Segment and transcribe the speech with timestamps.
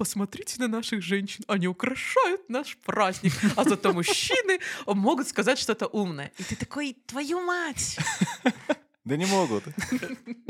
[0.00, 6.32] посмотрите на наших женщин, они украшают наш праздник, а зато мужчины могут сказать что-то умное.
[6.38, 7.98] И ты такой, твою мать!
[9.04, 9.64] Да не могут.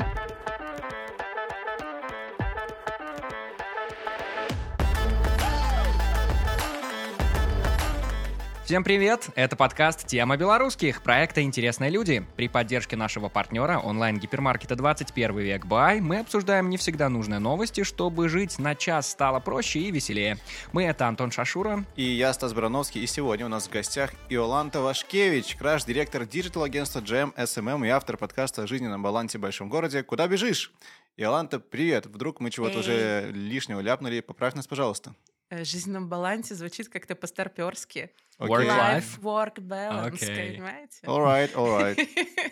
[8.71, 9.27] Всем привет!
[9.35, 12.25] Это подкаст «Тема белорусских» проекта «Интересные люди».
[12.37, 18.29] При поддержке нашего партнера онлайн-гипермаркета 21 век Бай мы обсуждаем не всегда нужные новости, чтобы
[18.29, 20.37] жить на час стало проще и веселее.
[20.71, 21.83] Мы— это Антон Шашура.
[21.97, 27.35] И я, Стас Барановский, и сегодня у нас в гостях Иоланта Вашкевич, краш-директор digital-агентства Jam
[27.35, 30.71] SMM и автор подкаста о жизненном балансе в большом городе «Куда бежишь?».
[31.17, 32.05] Иоланта, привет!
[32.05, 35.13] Вдруг мы чего-то уже лишнего ляпнули, поправь нас, пожалуйста.
[35.51, 38.09] Э, жизненном балансе звучит как-то по-старперски.
[38.39, 39.19] Work-life?
[39.19, 40.53] Work balance, Окей.
[40.53, 40.99] понимаете?
[41.03, 42.09] All right, all right.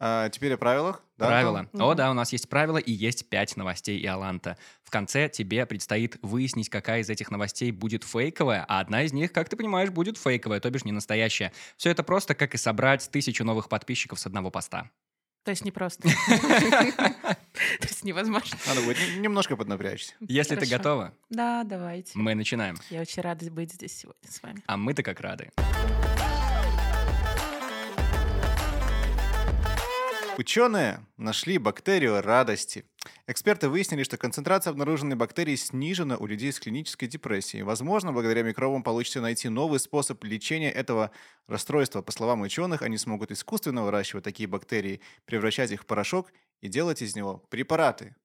[0.00, 1.02] А, теперь о правилах.
[1.16, 1.60] да, Правила.
[1.60, 1.80] Антон?
[1.80, 4.58] О, да, у нас есть правила и есть пять новостей Иоланта.
[4.82, 9.32] В конце тебе предстоит выяснить, какая из этих новостей будет фейковая, а одна из них,
[9.32, 11.52] как ты понимаешь, будет фейковая, то бишь не настоящая.
[11.76, 14.90] Все это просто как и собрать тысячу новых подписчиков с одного поста.
[15.44, 16.02] То есть не просто.
[16.28, 17.36] То
[17.82, 18.56] есть невозможно.
[18.66, 20.14] Надо будет немножко поднапрячься.
[20.20, 22.12] Если ты готова, Да, давайте.
[22.14, 22.76] мы начинаем.
[22.90, 24.62] Я очень рада быть здесь сегодня с вами.
[24.66, 25.50] А мы-то как рады.
[30.36, 32.84] Ученые нашли бактерию радости.
[33.28, 37.62] Эксперты выяснили, что концентрация обнаруженной бактерии снижена у людей с клинической депрессией.
[37.62, 41.12] Возможно, благодаря микробам получится найти новый способ лечения этого
[41.46, 42.02] расстройства.
[42.02, 47.00] По словам ученых, они смогут искусственно выращивать такие бактерии, превращать их в порошок и делать
[47.02, 48.16] из него препараты.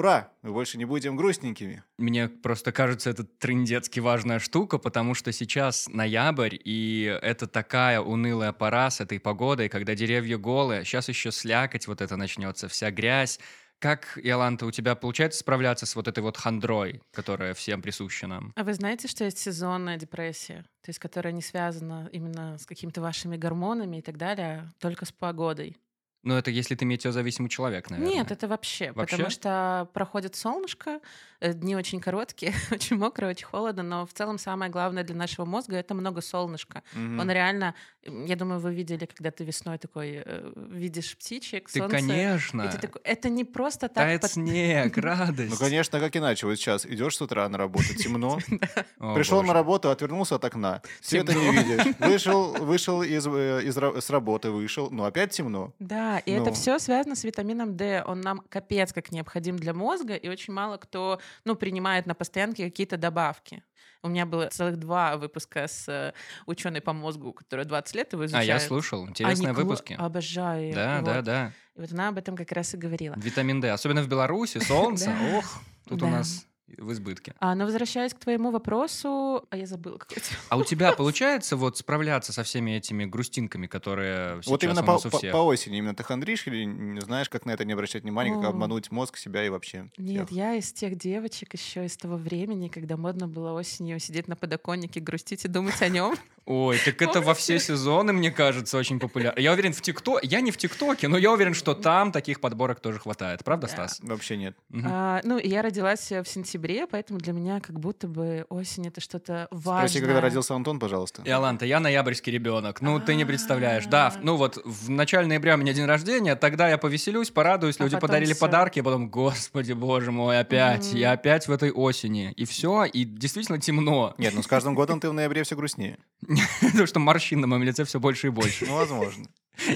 [0.00, 0.32] Ура!
[0.40, 1.84] Мы больше не будем грустненькими.
[1.98, 8.54] Мне просто кажется, это трындецки важная штука, потому что сейчас ноябрь, и это такая унылая
[8.54, 13.40] пора с этой погодой, когда деревья голые, сейчас еще слякоть вот это начнется, вся грязь.
[13.78, 18.54] Как, Иоланта, у тебя получается справляться с вот этой вот хандрой, которая всем присуща нам?
[18.56, 23.02] А вы знаете, что есть сезонная депрессия, то есть которая не связана именно с какими-то
[23.02, 25.76] вашими гормонами и так далее, а только с погодой?
[26.22, 28.14] Ну, это если ты метеозависимый человек, наверное.
[28.14, 29.16] Нет, это вообще, Вообще?
[29.16, 31.00] потому что проходит солнышко,
[31.40, 35.46] э, дни очень короткие, очень мокро, очень холодно, но в целом самое главное для нашего
[35.46, 36.82] мозга— это много солнышка.
[36.92, 37.20] Мгм.
[37.20, 41.96] Он реально, я думаю, вы видели, когда ты весной такой э, видишь птичек, Ты, солнце.
[41.96, 42.62] конечно.
[42.62, 44.04] и ты такой, это не просто так.
[44.04, 45.50] Тает под- снег, радость.
[45.50, 46.46] Ну, конечно, как иначе.
[46.46, 48.38] Вот сейчас идешь с утра на работу, темно,
[49.14, 50.82] Пришел на работу, отвернулся от окна.
[51.00, 51.94] Света не видишь.
[51.98, 55.74] Вышел, вышел из, э, из с работы, вышел, но опять темно.
[55.78, 56.42] Да, и Ну.
[56.42, 58.02] это все связано с витамином D.
[58.06, 62.64] Он нам капец как необходим для мозга, и очень мало кто, ну, принимает на постоянке
[62.64, 63.62] какие-то добавки.
[64.02, 66.14] У меня было целых два выпуска с
[66.46, 68.48] ученой по мозгу, которая 20 лет его А, изучает.
[68.48, 69.06] я слушал.
[69.08, 69.92] Интересные кла- выпуски.
[69.98, 70.74] Обожаю.
[70.74, 71.04] Да, Вот.
[71.04, 71.52] да, да.
[71.76, 73.14] И вот она об этом как раз и говорила.
[73.18, 73.70] Витамин D.
[73.70, 75.14] Особенно в Беларуси, солнце.
[75.34, 76.46] Ох, тут у нас
[76.78, 77.34] в избытке.
[77.40, 81.56] А, но возвращаясь к твоему вопросу, а я забыла какой то А у тебя получается
[81.56, 85.18] вот справляться со всеми этими грустинками, которые сейчас вот именно у по, нас у по-
[85.18, 85.32] всех?
[85.32, 88.44] по осени именно ты хандришь или не знаешь, как на это не обращать внимания, как
[88.44, 90.36] обмануть мозг, себя и вообще Нет, всех?
[90.38, 95.00] я из тех девочек еще из того времени, когда модно было осенью сидеть на подоконнике,
[95.00, 96.14] грустить и думать о нем.
[96.46, 99.38] Ой, так это во все сезоны, мне кажется, очень популярно.
[99.38, 102.80] Я уверен, в ТикТоке, я не в ТикТоке, но я уверен, что там таких подборок
[102.80, 103.44] тоже хватает.
[103.44, 103.72] Правда, Да.
[103.72, 104.00] Стас?
[104.02, 104.56] Вообще нет.
[104.84, 106.59] А, ну, я родилась в сентябре,
[106.90, 109.88] поэтому для меня как будто бы осень это что-то важное.
[109.88, 111.22] Спроси, когда родился Антон, пожалуйста.
[111.24, 112.80] Иоланта, я ноябрьский ребенок.
[112.80, 113.86] Ну, ты не представляешь.
[113.86, 114.18] Да, А.
[114.22, 117.98] ну вот в начале ноября у меня день рождения, тогда я повеселюсь, порадуюсь, А люди
[117.98, 122.32] подарили подарки, а потом, господи, боже мой, опять, я опять в этой осени.
[122.36, 124.14] И все, и действительно темно.
[124.18, 125.98] Нет, ну с каждым годом ты в ноябре все грустнее.
[126.60, 128.66] Потому что морщин на моем лице все больше и больше.
[128.66, 129.24] Ну, возможно.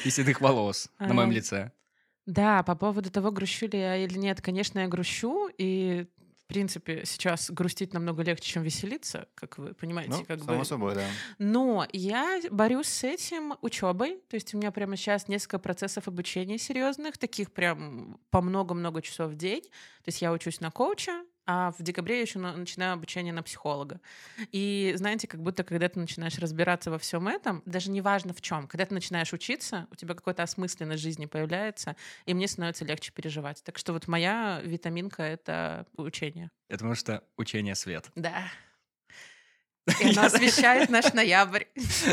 [0.04, 1.32] И седых волос на моем А.
[1.32, 1.70] лице.
[2.26, 6.06] Да, по поводу того, грущу ли я или нет, конечно, я грущу, и
[6.44, 10.64] в принципе сейчас грустить намного легче, чем веселиться, как вы понимаете, Ну, как само бы.
[10.64, 11.06] собой, да.
[11.38, 14.20] Но я борюсь с этим учебой.
[14.28, 19.32] То есть у меня прямо сейчас несколько процессов обучения серьезных, таких прям по много-много часов
[19.32, 19.62] в день.
[19.62, 23.42] То есть я учусь на коуча, а в декабре я еще на- начинаю обучение на
[23.42, 24.00] психолога.
[24.52, 28.40] И знаете, как будто когда ты начинаешь разбираться во всем этом, даже не важно в
[28.40, 31.96] чем, когда ты начинаешь учиться, у тебя какая-то осмысленность жизни появляется,
[32.26, 33.62] и мне становится легче переживать.
[33.64, 36.50] Так что вот моя витаминка— это учение.
[36.68, 38.10] Это потому что учение свет.
[38.14, 38.44] Да.
[40.00, 41.64] И оно освещает наш ноябрь.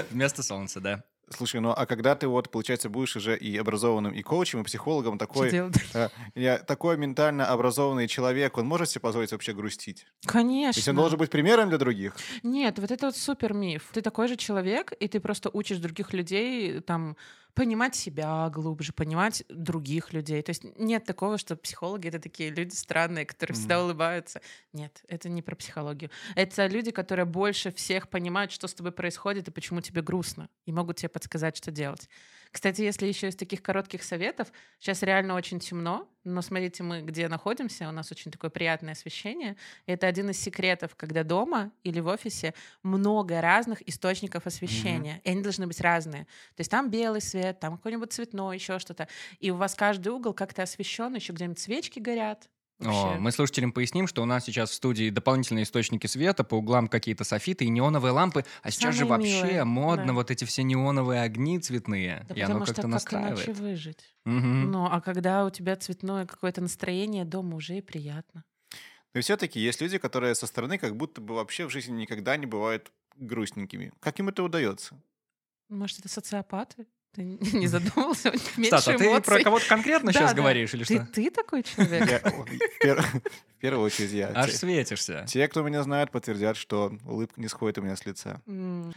[0.09, 1.03] Вместо солнца, да.
[1.35, 5.17] Слушай, ну а когда ты вот, получается, будешь уже и образованным, и коучем, и психологом,
[5.17, 5.51] такой,
[5.93, 10.05] э, я, такой ментально образованный человек, он может себе позволить вообще грустить?
[10.21, 10.77] То Конечно.
[10.77, 12.15] есть он должен быть примером для других?
[12.43, 13.89] Нет, вот это вот супер миф.
[13.93, 17.15] Ты такой же человек, и ты просто учишь других людей там
[17.53, 20.41] понимать себя глубже, понимать других людей.
[20.41, 23.83] То есть нет такого, что психологи— это такие люди странные, которые всегда Мгм.
[23.83, 24.41] улыбаются.
[24.73, 26.11] Нет, это не про психологию.
[26.35, 30.71] Это люди, которые больше всех понимают, что с тобой происходит и почему тебе грустно, и
[30.71, 32.09] могут тебе подсказать, что делать.
[32.51, 37.29] Кстати, если еще из таких коротких советов, сейчас реально очень темно, но смотрите, мы где
[37.29, 39.55] находимся, у нас очень такое приятное освещение.
[39.85, 42.53] Это один из секретов, когда дома или в офисе
[42.83, 46.25] много разных источников освещения, и они должны быть разные.
[46.55, 49.07] То есть там белый свет, там какой-нибудь цветной, еще что-то.
[49.39, 52.49] И у вас каждый угол как-то освещен, еще где-нибудь свечки горят.
[52.83, 56.87] О, мы слушателям поясним, что у нас сейчас в студии дополнительные источники света, по углам
[56.87, 60.13] какие-то софиты и неоновые лампы, а сейчас же вообще милые, модно да.
[60.13, 63.47] вот эти все неоновые огни цветные, Да и оно как-то как настраивает.
[63.47, 64.15] иначе выжить?
[64.25, 64.71] Мгм.
[64.71, 68.43] Ну, а когда у тебя цветное какое-то настроение, дома уже и приятно.
[69.13, 72.37] Но и все-таки есть люди, которые со стороны как будто бы вообще в жизни никогда
[72.37, 73.91] не бывают грустненькими.
[73.99, 75.01] Как им это удается?
[75.69, 76.85] Может, это социопаты?
[77.13, 77.23] Ты
[77.53, 78.31] не задумывался?
[78.57, 80.37] Них Стас, меньше а ты про кого-то конкретно Да, сейчас да.
[80.37, 81.05] говоришь или Ты, что?
[81.13, 82.23] ты такой человек?
[82.23, 84.31] В пер- в первую очередь я.
[84.33, 85.25] Аж светишься.
[85.27, 88.41] Те, кто меня знает, подтвердят, что улыбка не сходит у меня с лица.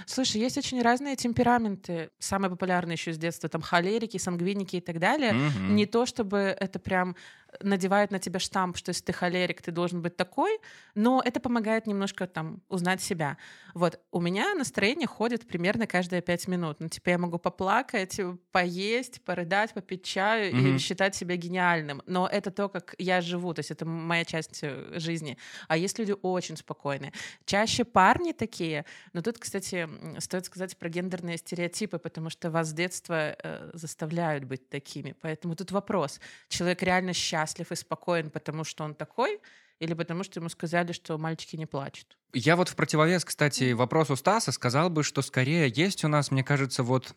[0.06, 2.11] Слушай, есть очень разные темпераменты.
[2.19, 5.34] Самые популярные еще с детства, там холерики, сангвиники и так далее.
[5.69, 7.17] Не то, чтобы это прям
[7.61, 10.59] надевает на тебя штамп, что если ты холерик, ты должен быть такой,
[10.95, 13.37] но это помогает немножко там узнать себя.
[13.75, 16.79] Вот, у меня настроение ходит примерно каждые пять минут.
[16.81, 18.21] Ну, типа я могу поплакать,
[18.53, 20.79] поесть, порыдать, попить чаю и Мгм.
[20.79, 22.03] считать себя гениальным.
[22.06, 25.37] Но это то, как я живу, то есть это моя часть э, жизни.
[25.69, 27.12] А есть люди очень спокойные.
[27.45, 32.73] Чаще парни такие, но тут, кстати, стоит сказать про гендерные стереотипы, потому что вас с
[32.73, 35.15] детства э, заставляют быть такими.
[35.21, 36.21] Поэтому тут вопрос.
[36.49, 39.41] Человек реально счастлив и спокоен, потому что он такой,
[39.79, 42.17] или потому что ему сказали, что мальчики не плачут?
[42.32, 46.44] Я вот в противовес, кстати, вопросу Стаса сказал бы, что скорее есть у нас, мне
[46.44, 47.14] кажется, вот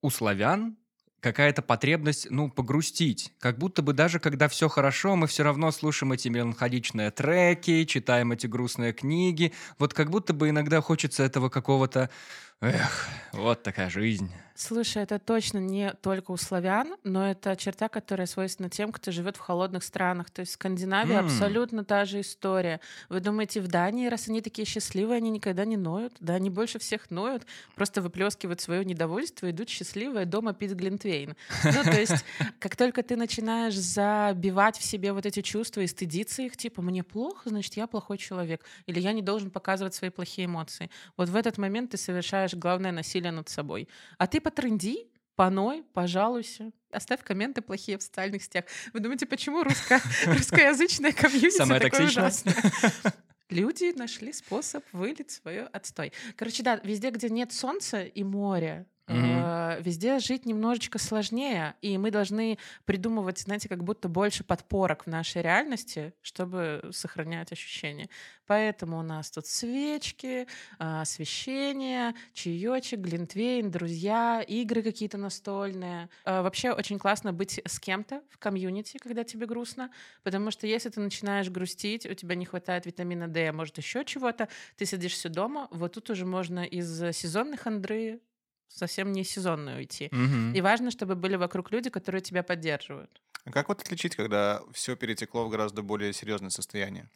[0.00, 0.76] у славян
[1.22, 3.32] какая-то потребность, ну, погрустить.
[3.38, 8.32] Как будто бы даже когда все хорошо, мы все равно слушаем эти меланхоличные треки, читаем
[8.32, 9.52] эти грустные книги.
[9.78, 12.10] Вот как будто бы иногда хочется этого какого-то...
[12.60, 14.32] Эх, вот такая жизнь.
[14.62, 19.36] Слушай, это точно не только у славян, но это черта, которая свойственна тем, кто живет
[19.36, 20.30] в холодных странах.
[20.30, 21.24] То есть в Скандинавии М.
[21.24, 22.80] абсолютно та же история.
[23.08, 26.14] Вы думаете, в Дании, раз они такие счастливые, они никогда не ноют?
[26.20, 27.44] Да, они больше всех ноют,
[27.74, 31.34] просто выплескивают свое недовольство, идут счастливые дома пить глинтвейн.
[31.64, 32.24] Ну, то есть,
[32.60, 37.02] как только ты начинаешь забивать в себе вот эти чувства и стыдиться их, типа, мне
[37.02, 40.88] плохо, значит, я плохой человек, или я не должен показывать свои плохие эмоции.
[41.16, 43.88] Вот в этот момент ты совершаешь главное насилие над собой.
[44.18, 46.72] А ты потрынди, поной, пожалуйся.
[46.90, 48.64] Оставь комменты плохие в социальных сетях.
[48.92, 52.54] Вы думаете, почему русско- русскоязычное комьюнити Самое такое ужасное?
[53.48, 56.12] Люди нашли способ вылить свое отстой.
[56.36, 62.10] Короче, да, везде, где нет солнца и моря, Э, везде жить немножечко сложнее, и мы
[62.10, 68.08] должны придумывать, знаете, как будто больше подпорок в нашей реальности, чтобы сохранять ощущения.
[68.46, 70.46] Поэтому у нас тут свечки,
[70.78, 76.08] а, освещение, чаечек, глинтвейн, друзья, игры какие-то настольные.
[76.24, 79.90] А, Вообще очень классно быть с кем-то в комьюнити, когда тебе грустно,
[80.22, 84.04] потому что если ты начинаешь грустить, у тебя не хватает витамина D, а может еще
[84.04, 88.20] чего-то, ты сидишь все дома, вот тут уже можно из сезонной хандры
[88.74, 90.08] совсем не сезонную уйти.
[90.10, 90.52] Мгм.
[90.54, 93.20] И важно, чтобы были вокруг люди, которые тебя поддерживают.
[93.44, 97.08] А как вот отличить, когда все перетекло в гораздо более серьезное состояние?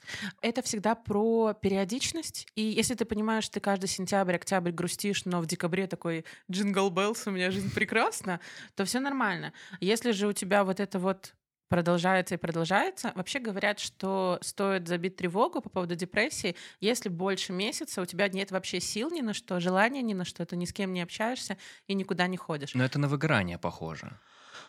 [0.42, 2.48] Это всегда про периодичность.
[2.56, 6.90] И если ты понимаешь, что ты каждый сентябрь, октябрь грустишь, но в декабре такой джингл
[6.90, 8.40] беллс, у меня жизнь прекрасна,
[8.74, 9.52] то все нормально.
[9.80, 11.34] Если же у тебя вот это вот
[11.68, 13.12] продолжается и продолжается.
[13.14, 18.50] Вообще говорят, что стоит забить тревогу по поводу депрессии, если больше месяца у тебя нет
[18.50, 21.56] вообще сил ни на что, желания ни на что, ты ни с кем не общаешься
[21.86, 22.74] и никуда не ходишь.
[22.74, 24.18] Но это на выгорание похоже.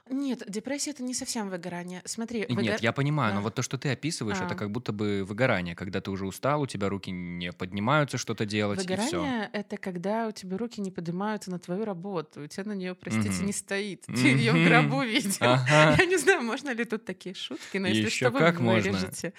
[0.10, 2.02] Нет, депрессия это не совсем выгорание.
[2.06, 3.44] Смотри, И Нет, выгор- я понимаю, но Да.
[3.44, 4.56] вот то, что ты описываешь, это А.
[4.56, 8.80] как будто бы выгорание, когда ты уже устал, у тебя руки не поднимаются что-то делать,
[8.80, 8.96] и все.
[8.96, 12.96] Выгорание— это когда у тебя руки не поднимаются на твою работу, у тебя на нее,
[12.96, 13.46] простите, Мгм.
[13.46, 14.06] не стоит.
[14.08, 15.32] Ты ее в гробу видел.
[15.42, 15.96] Ага.
[15.98, 18.92] Я не знаю, можно ли тут такие шутки, но если Ещё что, вы как можно.
[18.92, 19.34] вырежете.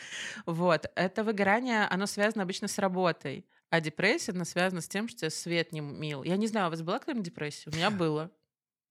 [0.47, 0.87] Вот.
[0.95, 3.45] Это выгорание, оно связано обычно с работой.
[3.71, 6.23] А депрессия, она связана с тем, что свет не мил.
[6.23, 7.71] Я не знаю, у вас была когда-нибудь депрессия?
[7.71, 8.31] У меня было.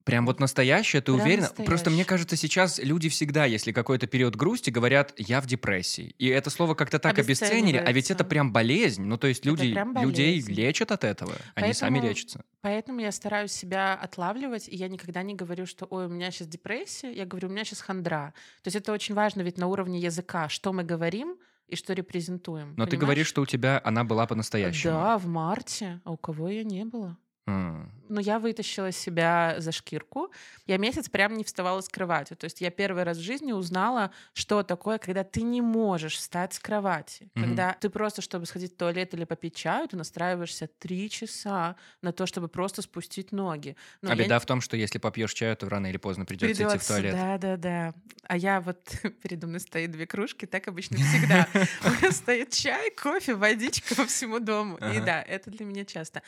[0.08, 1.48] Прям вот настоящее, ты Прям уверена?
[1.48, 2.06] Просто мне настоящее.
[2.06, 6.16] кажется, сейчас люди всегда, если какой-то период грусти, говорят, я в депрессии.
[6.18, 9.04] И это слово как-то так обесценили, а ведь это прям болезнь.
[9.04, 12.44] Ну, то есть Это люди, людей лечат от этого, они сами Поэтому- лечатся.
[12.62, 16.48] Поэтому я стараюсь себя отлавливать, и я никогда не говорю, что ой, у меня сейчас
[16.48, 18.34] депрессия, я говорю, у меня сейчас хандра.
[18.64, 21.38] То есть это очень важно ведь на уровне языка, что мы говорим
[21.68, 22.70] и что репрезентуем.
[22.78, 23.00] Но ты понимаешь?
[23.02, 24.94] говоришь, что у тебя она была по-настоящему.
[24.94, 26.00] Да, в марте.
[26.06, 27.18] А у кого ее не было?
[27.48, 30.32] Но я вытащила себя за шкирку.
[30.66, 32.36] Я месяц прям не вставала с кровати.
[32.36, 36.54] То есть я первый раз в жизни узнала, что такое, когда ты не можешь встать
[36.54, 37.30] с кровати.
[37.36, 37.46] Мгм.
[37.46, 42.12] Когда ты просто, чтобы сходить в туалет или попить чаю, ты настраиваешься три часа на
[42.12, 43.76] то, чтобы просто спустить ноги.
[44.02, 46.78] Но а беда в том, что если попьешь чаю, то рано или поздно придется идти
[46.78, 47.14] в туалет.
[47.14, 47.94] Да, да, да.
[48.24, 48.80] А я вот
[49.24, 51.48] передо мной стоит две кружки, так обычно всегда.
[51.86, 54.78] У меня стоит чай, кофе, водичка по всему дому.
[54.78, 56.22] И да, это для меня часто.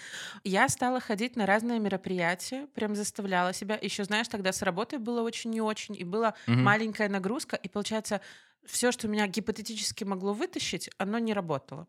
[0.44, 3.80] Я стала ходить на разные мероприятия, прям заставляла себя.
[3.82, 6.64] Еще, знаешь, тогда с работой было очень не очень, и была Мгм.
[6.64, 8.22] маленькая нагрузка, и получается,
[8.66, 11.88] все, что меня гипотетически могло вытащить, оно не работало.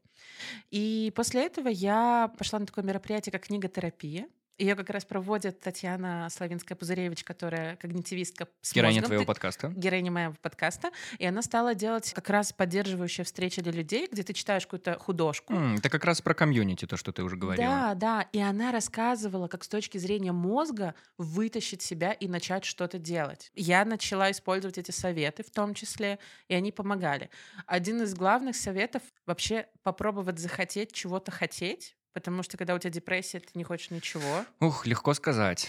[0.71, 4.29] И после этого я пошла на такое мероприятие, как книготерапия.
[4.61, 9.07] Ее как раз проводит Татьяна Славинская-Пузыревич, которая когнитивистка с Героиня мозгом.
[9.09, 9.69] твоего подкаста.
[9.75, 14.35] героиня моего подкаста, и она стала делать как раз поддерживающие встречи для людей, где ты
[14.35, 15.55] читаешь какую-то художку.
[15.55, 17.67] М, Это как раз про комьюнити, то, что ты уже говорила.
[17.67, 22.99] Да, да, и она рассказывала, как с точки зрения мозга вытащить себя и начать что-то
[22.99, 23.51] делать.
[23.55, 27.31] Я начала использовать эти советы в том числе, и они помогали.
[27.65, 33.41] Один из главных советов вообще попробовать захотеть чего-то хотеть, потому что когда у тебя депрессия,
[33.41, 34.45] ты не хочешь ничего.
[34.61, 35.69] Ух, легко сказать.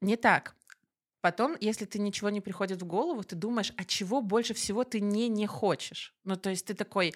[0.00, 0.54] Не так.
[1.20, 5.00] Потом, если ты ничего не приходит в голову, ты думаешь, а чего больше всего ты
[5.00, 6.14] не не хочешь.
[6.24, 7.14] Ну, то есть ты такой,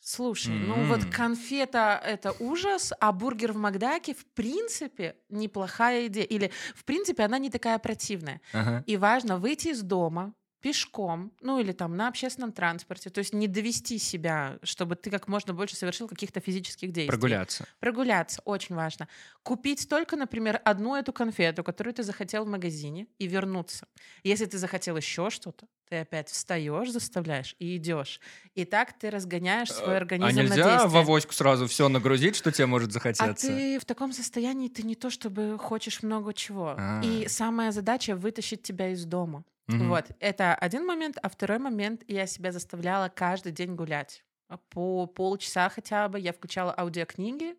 [0.00, 6.24] слушай, ну вот конфета— это ужас, а бургер в Макдаке, в принципе, неплохая идея.
[6.24, 8.40] Или, в принципе, она не такая противная.
[8.54, 8.82] Ага.
[8.86, 13.48] И важно выйти из дома пешком, ну или там на общественном транспорте, то есть не
[13.48, 17.08] довести себя, чтобы ты как можно больше совершил каких-то физических действий.
[17.10, 17.66] Прогуляться.
[17.80, 19.08] Прогуляться, очень важно.
[19.42, 23.86] Купить только, например, одну эту конфету, которую ты захотел в магазине, и вернуться.
[24.22, 28.20] Если ты захотел еще что-то, ты опять встаешь, заставляешь и идешь.
[28.54, 30.88] И так ты разгоняешь свой организм А на нельзя действие.
[30.88, 33.48] в авоську сразу все нагрузить, что тебе может А захотеться?
[33.48, 36.74] ты в таком состоянии, ты не то чтобы хочешь много чего.
[36.78, 37.02] А.
[37.04, 39.44] И самая задача вытащить тебя из дома.
[39.76, 39.88] Мгм.
[39.88, 41.18] Вот, это один момент.
[41.22, 44.24] А второй момент, я себя заставляла каждый день гулять.
[44.70, 47.56] По полчаса хотя бы я включала аудиокниги,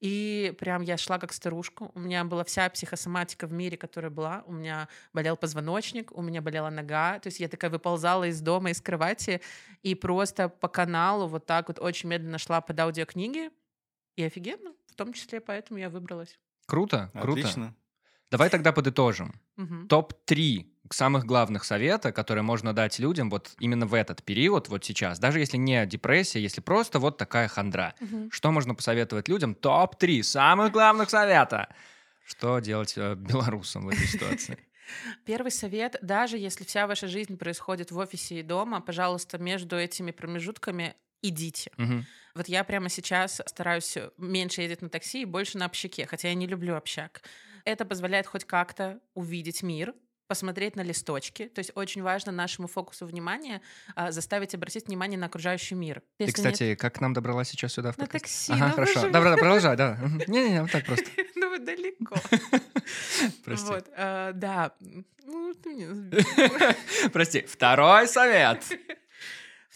[0.00, 1.90] и прям я шла как старушка.
[1.94, 4.42] У меня была вся психосоматика в мире, которая была.
[4.46, 7.18] У меня болел позвоночник, у меня болела нога.
[7.18, 9.42] То есть я такая выползала из дома, из кровати,
[9.82, 13.50] и просто по каналу вот так вот очень медленно шла под аудиокниги.
[14.16, 14.72] И офигенно.
[14.86, 16.38] В том числе поэтому я выбралась.
[16.66, 17.40] Круто, круто.
[17.40, 17.74] Отлично.
[18.30, 19.34] Давай тогда подытожим.
[19.56, 19.88] Мгм.
[19.88, 25.18] Топ-3 самых главных совета, которые можно дать людям вот именно в этот период, вот сейчас.
[25.18, 27.94] Даже если не депрессия, если просто вот такая хандра.
[28.00, 28.30] Мгм.
[28.30, 29.54] Что можно посоветовать людям?
[29.54, 31.68] Топ-3 самых главных совета.
[32.24, 34.58] Что делать э, белорусам в этой ситуации?
[35.24, 40.10] Первый совет, даже если вся ваша жизнь происходит в офисе и дома, пожалуйста, между этими
[40.10, 41.70] промежутками идите.
[41.76, 42.06] Мгм.
[42.34, 46.34] Вот я прямо сейчас стараюсь меньше ездить на такси и больше на общаке, хотя я
[46.34, 47.22] не люблю общак.
[47.64, 49.94] Это позволяет хоть как-то увидеть мир,
[50.28, 51.48] посмотреть на листочки.
[51.48, 53.60] То есть очень важно нашему фокусу внимания
[53.96, 56.02] а, заставить обратить внимание на окружающий мир.
[56.18, 58.52] Ты, Если нет- кстати, как к нам добралась сейчас сюда в на такси.
[58.52, 59.00] Ага, хорошо.
[59.00, 59.98] же- да, продолжай, да.
[60.28, 61.06] Не-не-не, вот так просто.
[61.34, 62.16] Ну вы далеко.
[63.44, 63.66] Прости.
[63.66, 64.72] Вот, а, да.
[65.24, 65.88] Ну, ты.
[67.12, 67.40] Прости.
[67.42, 68.64] Второй совет.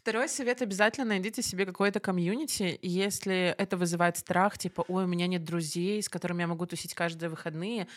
[0.04, 2.78] Второй совет обязательно найдите себе какое-то комьюнити.
[2.82, 6.92] Если это вызывает страх, типа, ой, у меня нет друзей, с которыми я могу тусить
[6.92, 7.88] каждые выходные,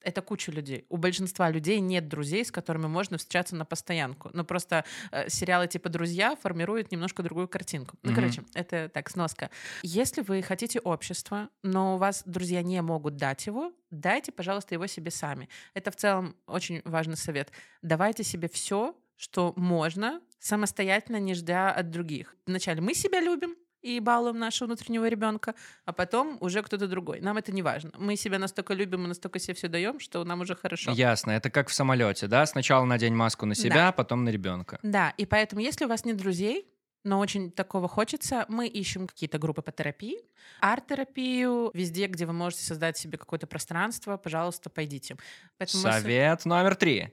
[0.00, 0.86] это куча людей.
[0.88, 4.30] У большинства людей нет друзей, с которыми можно встречаться на постоянку.
[4.32, 7.98] Но просто э, сериалы типа «Друзья» формируют немножко другую картинку.
[8.02, 8.16] Ну, Мгм.
[8.16, 9.50] короче, это так, сноска.
[9.82, 14.86] Если вы хотите общество, но у вас друзья не могут дать его, дайте, пожалуйста, его
[14.86, 15.50] себе сами.
[15.74, 17.52] Это в целом очень важный совет.
[17.82, 22.36] Давайте себе все, что можно, самостоятельно, не ждя от других.
[22.46, 25.54] Вначале мы себя любим, и балуем нашего внутреннего ребенка,
[25.84, 27.20] а потом уже кто-то другой.
[27.20, 27.90] Нам это не важно.
[27.98, 30.92] Мы себя настолько любим и настолько себе все даем, что нам уже хорошо.
[30.92, 31.32] Ясно.
[31.32, 32.46] Это как в самолете, да?
[32.46, 34.78] Сначала надень маску на себя, потом на ребенка.
[34.82, 36.68] Да, и поэтому, если у вас нет друзей,
[37.04, 40.18] но очень такого хочется, мы ищем какие-то группы по терапии,
[40.60, 45.16] арт-терапию, везде, где вы можете создать себе какое-то пространство, пожалуйста, пойдите.
[45.58, 47.12] Поэтому мы Совет номер три.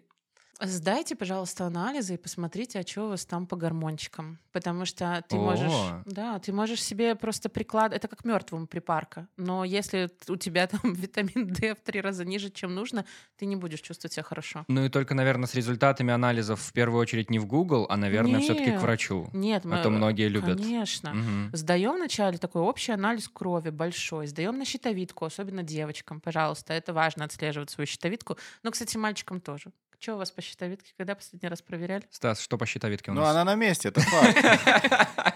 [0.61, 4.39] Сдайте, пожалуйста, анализы и посмотрите, а что у вас там по гормончикам.
[4.51, 5.39] Потому что ты О.
[5.39, 7.93] можешь, да, ты можешь себе просто приклад...
[7.93, 9.27] Это как мертвому припарка.
[9.37, 13.05] Но если у тебя там витамин D в три раза ниже, чем нужно,
[13.37, 14.65] ты не будешь чувствовать себя хорошо.
[14.67, 18.41] Ну и только, наверное, с результатами анализов в первую очередь не в Google, а, наверное,
[18.41, 19.29] все-таки к врачу.
[19.31, 20.59] Нет, А то многие любят.
[20.59, 21.13] Конечно.
[21.13, 21.51] Мгм.
[21.53, 26.73] Сдаем вначале такой общий анализ крови большой, сдаем на щитовидку, особенно девочкам, пожалуйста.
[26.73, 28.37] Это важно отслеживать свою щитовидку.
[28.63, 29.71] Но, кстати, мальчикам тоже.
[29.99, 30.93] Что у вас по щитовидке?
[30.97, 32.03] Когда последний раз проверяли?
[32.09, 33.31] Стас, что по щитовидке у Ну, нас?
[33.31, 35.35] она на месте, это факт.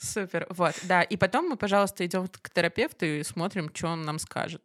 [0.00, 0.46] Супер.
[0.50, 1.02] Вот, да.
[1.02, 4.62] И потом мы, пожалуйста, идем к терапевту и смотрим, что он нам скажет.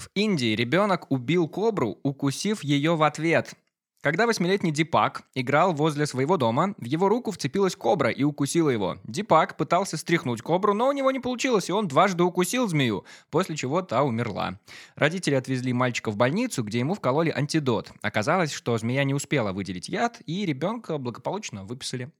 [0.00, 3.54] В Индии ребенок убил кобру, укусив ее в ответ.
[4.02, 8.98] Когда восьмилетний Дипак играл возле своего дома, в его руку вцепилась кобра и укусила его.
[9.04, 13.54] Дипак пытался стряхнуть кобру, но у него не получилось, и он дважды укусил змею, после
[13.54, 14.58] чего та умерла.
[14.96, 17.92] Родители отвезли мальчика в больницу, где ему вкололи антидот.
[18.02, 22.10] Оказалось, что змея не успела выделить яд, и ребенка благополучно выписали.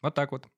[0.00, 0.48] Вот так вот.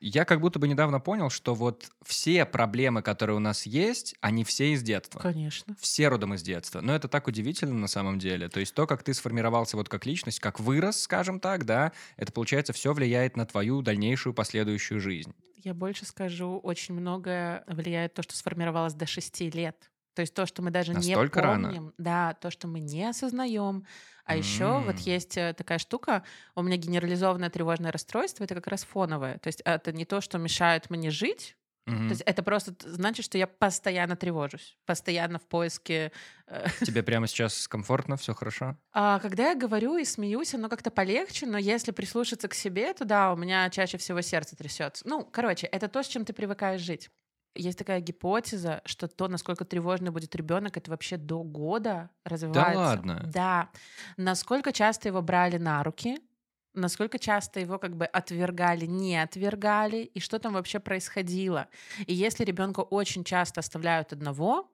[0.00, 4.44] Я как будто бы недавно понял, что вот все проблемы, которые у нас есть, они
[4.44, 5.18] все из детства.
[5.18, 5.74] Конечно.
[5.80, 6.80] Все родом из детства.
[6.80, 8.48] Но это так удивительно на самом деле.
[8.48, 12.32] То есть то, как ты сформировался вот как личность, как вырос, скажем так, да, это,
[12.32, 15.34] получается, все влияет на твою дальнейшую последующую жизнь.
[15.64, 19.90] Я больше скажу, очень многое влияет то, что сформировалось до 6 лет.
[20.18, 21.78] То есть то, что мы даже Настолько не рано?
[21.78, 23.86] помним, да, то, что мы не осознаем.
[24.24, 26.24] А еще вот есть э, такая штука,
[26.56, 29.38] у меня генерализованное тревожное расстройство, это как раз фоновое.
[29.38, 31.56] То есть это не то, что мешает мне жить,
[31.86, 32.08] Мгм.
[32.08, 36.10] то есть это просто значит, что я постоянно тревожусь, постоянно в поиске.
[36.48, 38.78] э, Тебе прямо сейчас комфортно, все хорошо?
[38.92, 43.04] А когда я говорю и смеюсь, оно как-то полегче, но если прислушаться к себе, то
[43.04, 45.06] да, у меня чаще всего сердце трясется.
[45.06, 47.10] Ну, короче, это то, с чем ты привыкаешь жить.
[47.58, 52.78] Есть такая гипотеза, что то, насколько тревожный будет ребенок, это вообще до года развивается.
[52.78, 53.22] ладно?
[53.26, 53.70] Да.
[54.16, 56.20] Насколько часто его брали на руки,
[56.72, 61.66] насколько часто его как бы отвергали, не отвергали, и что там вообще происходило.
[62.06, 64.70] И если ребенка очень часто оставляют одного,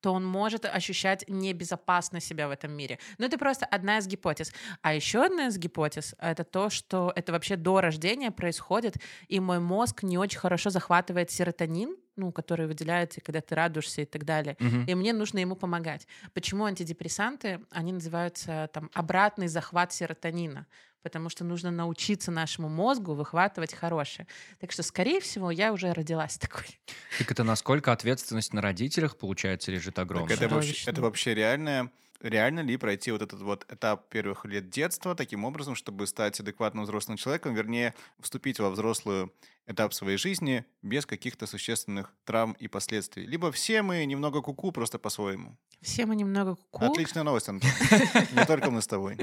[0.00, 2.98] то он может ощущать небезопасно себя в этом мире.
[3.16, 4.52] Но это просто одна из гипотез.
[4.82, 8.96] А еще одна из гипотез— это то, что это вообще до рождения происходит,
[9.28, 14.04] и мой мозг не очень хорошо захватывает серотонин, ну, который выделяется, когда ты радуешься и
[14.04, 14.56] так далее.
[14.60, 14.84] Мгм.
[14.86, 16.06] И мне нужно ему помогать.
[16.32, 17.60] Почему антидепрессанты?
[17.70, 20.66] Они называются там обратный захват серотонина,
[21.02, 24.26] потому что нужно научиться нашему мозгу выхватывать хорошее.
[24.58, 26.80] Так что, скорее всего, я уже родилась такой.
[27.16, 30.36] Так это насколько ответственность на родителях, получается, лежит Так огромная?
[30.36, 31.90] это вообще, это вообще реальное?
[32.24, 36.84] Реально ли пройти вот этот вот этап первых лет детства таким образом, чтобы стать адекватным
[36.84, 39.30] взрослым человеком, вернее, вступить во взрослую
[39.66, 43.26] этап своей жизни без каких-то существенных травм и последствий?
[43.26, 45.58] Либо все мы немного куку просто по-своему.
[45.82, 47.68] Все мы немного ку Отличная новость, Антон.
[48.32, 49.18] Не только мы с тобой.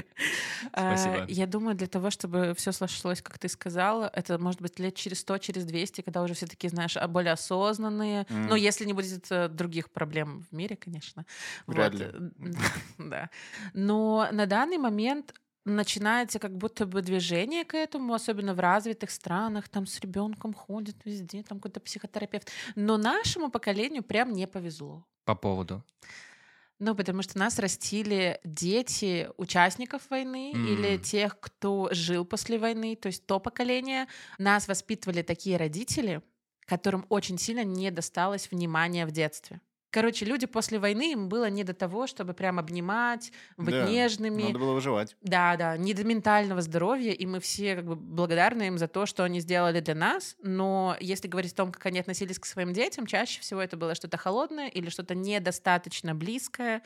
[0.68, 1.24] Спасибо.
[1.28, 5.20] Я думаю, для того, чтобы все сложилось, как ты сказала, это может быть лет через
[5.20, 8.26] 100, через 200, когда уже все такие, знаешь, а, более осознанные.
[8.28, 11.26] Ну, если не будет э, других проблем в мире, конечно.
[11.66, 12.12] Вряд ли.
[12.98, 13.30] Да.
[13.74, 19.68] Но на данный момент начинается как будто бы движение к этому, особенно в развитых странах,
[19.68, 22.50] там с ребенком ходит везде, там какой-то психотерапевт.
[22.74, 25.06] Но нашему поколению прям не повезло.
[25.24, 25.84] По поводу.
[26.80, 31.00] Ну, потому что нас растили дети участников войны или М.
[31.00, 34.08] тех, кто жил после войны, то есть то поколение.
[34.38, 36.22] Нас воспитывали такие родители,
[36.66, 39.60] которым очень сильно не досталось внимания в детстве.
[39.92, 44.44] Короче, люди после войны, им было не до того, чтобы прям обнимать, быть Да, нежными.
[44.44, 45.14] Надо было выживать.
[45.20, 49.04] Да, да, не до ментального здоровья, и мы все как бы благодарны им за то,
[49.04, 50.36] что они сделали для нас.
[50.42, 53.94] Но если говорить о том, как они относились к своим детям, чаще всего это было
[53.94, 56.82] что-то холодное или что-то недостаточно близкое,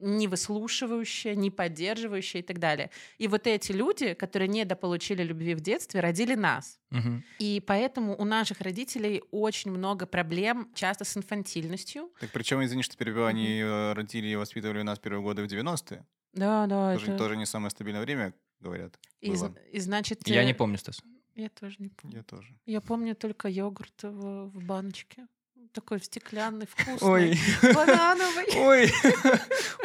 [0.00, 2.90] не выслушивающее, не поддерживающее и так далее.
[3.18, 6.78] И вот эти люди, которые недополучили любви в детстве, родили нас.
[6.90, 7.24] Мгм.
[7.38, 12.10] И поэтому у наших родителей очень много проблем, часто с инфантильностью.
[12.20, 16.04] Так причем, извини, что перебиваю, они э, родили и воспитывали нас первые годы в 90-е.
[16.34, 17.18] Да, да, Тоже, это...
[17.18, 18.98] тоже не самое стабильное время, говорят.
[19.20, 19.54] И, было.
[19.72, 20.26] и значит...
[20.28, 21.02] Я э, не помню, Стас.
[21.34, 22.16] Я тоже не помню.
[22.18, 22.54] Я тоже.
[22.66, 25.26] Я помню только йогурт в, в баночке.
[25.78, 27.38] Такой в стеклянный, вкусный, Ой.
[27.72, 28.46] банановый.
[28.56, 28.92] Ой,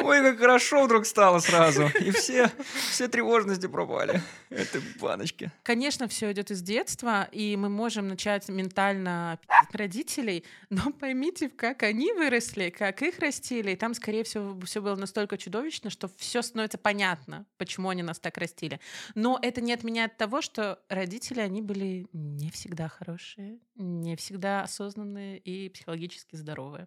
[0.00, 1.88] ой, как хорошо вдруг стало сразу.
[2.00, 2.50] И все,
[2.90, 4.20] все тревожности пропали.
[4.50, 5.52] Это баночки.
[5.62, 9.38] Конечно, все идет из детства, и мы можем начать ментально
[9.72, 14.96] родителей, но поймите, как они выросли, как их растили, и там, скорее всего, все было
[14.96, 18.80] настолько чудовищно, что все становится понятно, почему они нас так растили.
[19.14, 25.38] Но это не отменяет того, что родители, они были не всегда хорошие, не всегда осознанные
[25.38, 25.83] и психологически
[26.32, 26.86] здоровые.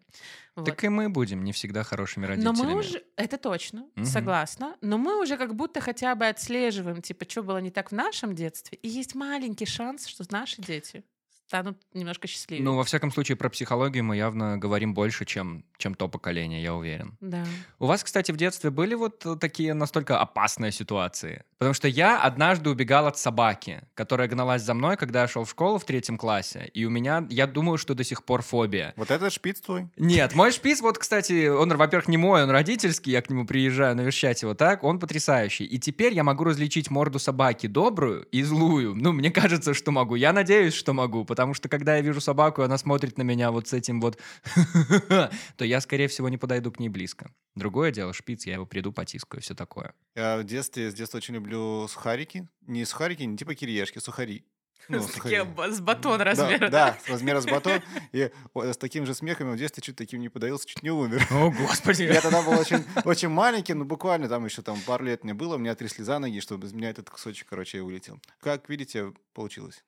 [0.56, 0.66] Вот.
[0.66, 2.74] Так и мы будем не всегда хорошими Но родителями.
[2.74, 4.06] мы уже, это точно, Мгм.
[4.06, 7.96] согласна, но мы уже как будто хотя бы отслеживаем, типа, что было не так в
[7.96, 11.04] нашем детстве, и есть маленький шанс, что наши дети
[11.48, 12.64] станут немножко счастливее.
[12.64, 16.76] Ну, во всяком случае, про психологию мы явно говорим больше, чем, чем то поколение, я
[16.76, 17.18] уверен.
[17.22, 17.46] Да.
[17.80, 21.44] У вас, кстати, в детстве были вот такие настолько опасные ситуации?
[21.58, 25.50] Потому что я однажды убегал от собаки, которая гналась за мной, когда я шел в
[25.50, 28.94] школу в третьем классе, и у меня, я думаю, что до сих пор фобия.
[28.98, 29.88] Вот это шпиц твой?
[29.96, 33.96] Нет, мой шпиц, вот, кстати, он, во-первых, не мой, он родительский, я к нему приезжаю
[33.96, 35.64] навещать его так, он потрясающий.
[35.66, 38.94] И теперь я могу различить морду собаки добрую и злую.
[38.96, 40.16] Ну, мне кажется, что могу.
[40.16, 43.52] Я надеюсь, что могу, потому что когда я вижу собаку, и она смотрит на меня
[43.52, 44.18] вот с этим вот,
[45.56, 47.30] то я, скорее всего, не подойду к ней близко.
[47.54, 49.94] Другое дело, шпиц, я его приду, потискаю, все такое.
[50.16, 52.48] Я в детстве, с детства очень люблю сухарики.
[52.66, 54.46] Не сухарики, не типа кириешки, сухари.
[54.90, 56.70] Ну, С таким, с батон Да, размера.
[56.70, 57.82] Да, с размера с батон.
[58.14, 61.28] И с таким же смехом в детстве чуть таким не подавился, чуть не умер.
[61.30, 62.04] О, господи!
[62.04, 65.58] Я тогда был очень, очень маленький, ну буквально там еще там пару лет мне было,
[65.58, 68.20] меня трясли за ноги, чтобы из меня этот кусочек, короче, улетел.
[68.40, 69.84] Как видите, получилось.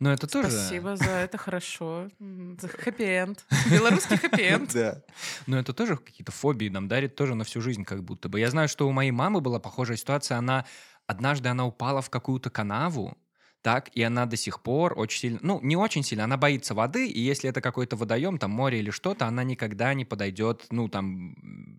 [0.00, 0.50] Ну, это тоже...
[0.50, 2.08] Спасибо за это, хорошо.
[2.20, 3.44] Хэппи-энд.
[3.70, 4.72] Белорусский хэппи-энд.
[4.72, 5.02] Да.
[5.46, 8.38] Но это тоже какие-то фобии нам дарит тоже на всю жизнь как будто бы.
[8.38, 10.38] Я знаю, что у моей мамы была похожая ситуация.
[10.38, 10.64] Она
[11.08, 13.18] однажды она упала в какую-то канаву,
[13.62, 17.08] так, и она до сих пор очень сильно, ну, не очень сильно, она боится воды,
[17.08, 21.34] и если это какой-то водоем, там, море или что-то, она никогда не подойдет, ну, там,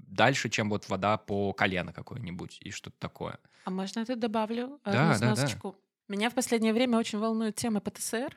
[0.07, 3.39] дальше, чем вот вода по колено какое-нибудь и что-то такое.
[3.63, 5.73] А можно я тут добавлю Да, одну да, да.
[6.09, 8.35] Меня в последнее время очень волнует тема ПТСР.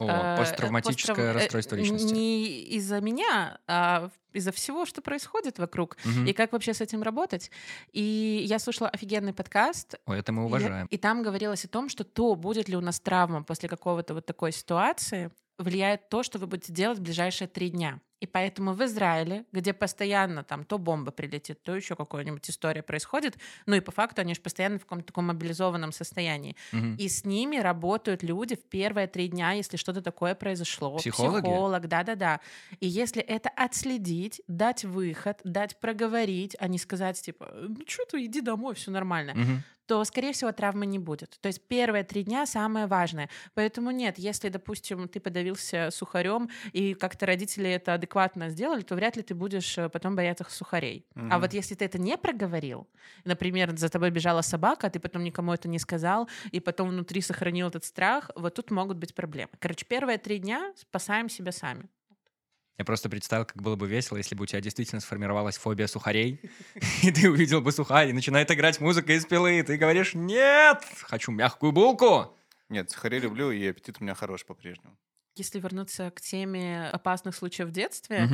[0.00, 2.12] О, Э, посттравматическое посттрав- э, расстройство личности.
[2.12, 5.96] Не из-за меня, а из-за всего, что происходит вокруг.
[6.04, 6.26] Мгм.
[6.26, 7.50] И как вообще с этим работать.
[7.92, 9.94] И я слушала офигенный подкаст.
[10.06, 10.86] Ой, это мы и- уважаем.
[10.88, 14.26] И, там говорилось о том, что то, будет ли у нас травма после какого-то вот
[14.26, 18.00] такой ситуации, влияет то, что вы будете делать в ближайшие три дня.
[18.20, 23.36] И поэтому в Израиле, где постоянно там то бомба прилетит, то еще какая-нибудь история происходит,
[23.66, 26.56] ну и по факту они же постоянно в каком-то таком мобилизованном состоянии.
[26.72, 26.96] Мгм.
[26.96, 30.96] И с ними работают люди в первые три дня, если что-то такое произошло.
[30.96, 31.42] Психологи?
[31.42, 32.40] Психолог, да-да-да.
[32.80, 38.24] И если это отследить, дать выход, дать проговорить, а не сказать, типа, ну что ты,
[38.24, 39.62] иди домой, все нормально, Мгм.
[39.86, 41.38] То, скорее всего, травмы не будет.
[41.40, 43.28] То есть первые три дня самое важное.
[43.54, 49.16] Поэтому нет, если, допустим, ты подавился сухарем, и как-то родители это адекватно сделали, то вряд
[49.16, 51.06] ли ты будешь э, потом бояться сухарей.
[51.28, 51.40] А Мгм.
[51.40, 52.88] вот если ты это не проговорил,
[53.24, 57.20] например, за тобой бежала собака, а ты потом никому это не сказал, и потом внутри
[57.20, 59.50] сохранил этот страх, вот тут могут быть проблемы.
[59.58, 61.88] Короче, первые три дня спасаем себя сами.
[62.76, 66.40] Я просто представил, как было бы весело, если бы у тебя действительно сформировалась фобия сухарей,
[67.02, 70.82] и ты увидел бы сухарь, и начинает играть музыка из пилы, и ты говоришь «Нет!
[71.02, 72.36] Хочу мягкую булку!»
[72.68, 74.96] Нет, сухари люблю, и аппетит у меня хорош по-прежнему.
[75.36, 78.28] Если вернуться к теме опасных случаев в детстве.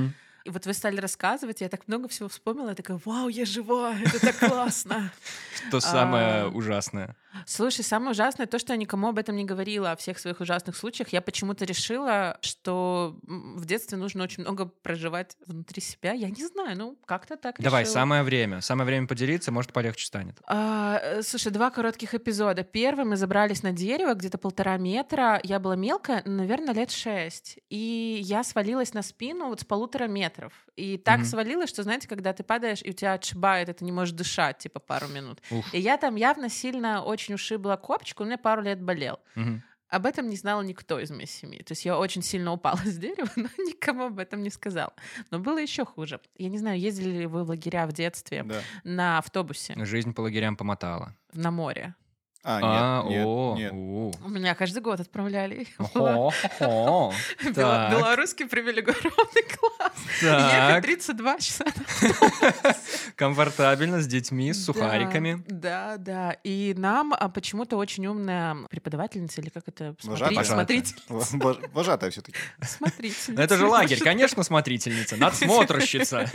[0.46, 3.94] И вот вы стали рассказывать, я так много всего вспомнила, я такая, вау, я жива,
[3.94, 5.12] это так классно.
[5.68, 6.48] Что самое А.
[6.48, 7.14] ужасное?
[7.46, 10.76] Слушай, самое ужасное то, что я никому об этом не говорила, о всех своих ужасных
[10.76, 11.08] случаях.
[11.10, 16.12] Я почему-то решила, что в детстве нужно очень много проживать внутри себя.
[16.12, 17.94] Я не знаю, ну, как-то так Давай, решила.
[17.94, 18.60] самое время.
[18.60, 20.38] Самое время поделиться, может, полегче станет.
[20.46, 22.62] А, э, слушай, два коротких эпизода.
[22.64, 25.40] Первый мы забрались на дерево, где-то полтора метра.
[25.42, 27.58] Я была мелкая, наверное, лет шесть.
[27.68, 30.52] И я свалилась на спину вот с полутора метров.
[30.80, 31.26] И так Мгм.
[31.26, 34.58] свалилась, что, знаете, когда ты падаешь, и у тебя отшибает, и ты не можешь дышать,
[34.58, 35.42] типа, пару минут.
[35.50, 35.74] Ух.
[35.74, 39.18] И я там явно сильно очень ушибла копчик, у меня пару лет болел.
[39.34, 39.62] Мгм.
[39.88, 41.62] Об этом не знал никто из моей семьи.
[41.62, 44.92] То есть я очень сильно упала с дерева, но никому об этом не сказала.
[45.30, 46.20] Но было еще хуже.
[46.38, 48.60] Я не знаю, ездили ли вы в лагеря в детстве Да.
[48.84, 51.14] на автобусе Жизнь по лагерям помотала.
[51.34, 51.94] на море?
[52.42, 53.72] А, нет, нет, о, нет.
[53.72, 54.12] у.
[54.24, 55.66] У меня каждый год отправляли.
[57.40, 59.92] Белорусский привилегированный класс.
[60.22, 60.70] так.
[60.70, 61.64] Ехать 32 часа.
[63.16, 65.42] Комфортабельно с детьми, с сухариками.
[65.48, 66.32] Да, да.
[66.44, 69.94] И нам а, почему-то очень умная преподавательница, или как это?
[70.02, 70.44] Вожатая?
[70.44, 70.82] Смотри-
[71.72, 72.10] Вожатая.
[72.10, 72.38] Все-таки.
[72.62, 73.42] Смотрительница.
[73.42, 76.30] Это же лагерь, конечно, смотрительница, надсмотрщица.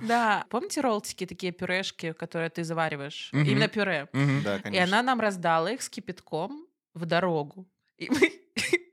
[0.00, 0.44] Да.
[0.50, 3.30] Помните роллтики, такие пюрешки, которые ты завариваешь?
[3.32, 4.08] Именно пюре.
[4.12, 4.98] Да, И конечно.
[4.98, 7.66] она нам раздала их с кипятком в дорогу.
[7.98, 8.32] И мы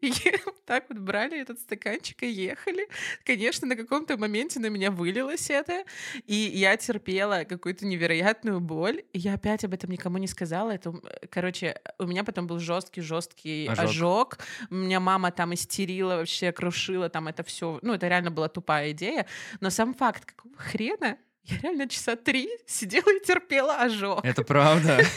[0.65, 2.87] так вот брали этот стаканчик и ехали.
[3.25, 5.83] Конечно, на каком-то моменте на меня вылилось это,
[6.25, 9.03] и я терпела какую-то невероятную боль.
[9.13, 10.71] И я опять об этом никому не сказала.
[10.71, 10.93] Это,
[11.29, 13.83] короче, у меня потом был жесткий, жесткий Ожог.
[13.83, 14.37] ожог.
[14.69, 17.79] У меня мама там истерила, вообще крушила там это все.
[17.81, 19.25] Ну, это реально была тупая идея.
[19.59, 24.23] Но сам факт, какого хрена я реально часа три сидела и терпела ожог.
[24.23, 25.01] Это правда.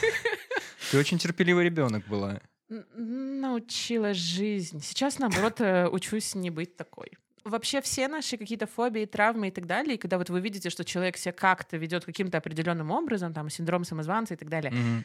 [0.90, 2.40] Ты очень терпеливый ребенок была.
[2.68, 4.80] Научила жизнь.
[4.82, 7.10] Сейчас, наоборот, э, учусь не быть такой.
[7.44, 10.84] Вообще все наши какие-то фобии, травмы и так далее, и когда вот вы видите, что
[10.84, 15.04] человек себя как-то ведет каким-то определенным образом, там, синдром самозванца и так далее, Мгм.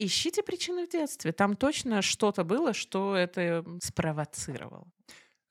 [0.00, 1.30] ищите причины в детстве.
[1.32, 4.88] Там точно что-то было, что это спровоцировало.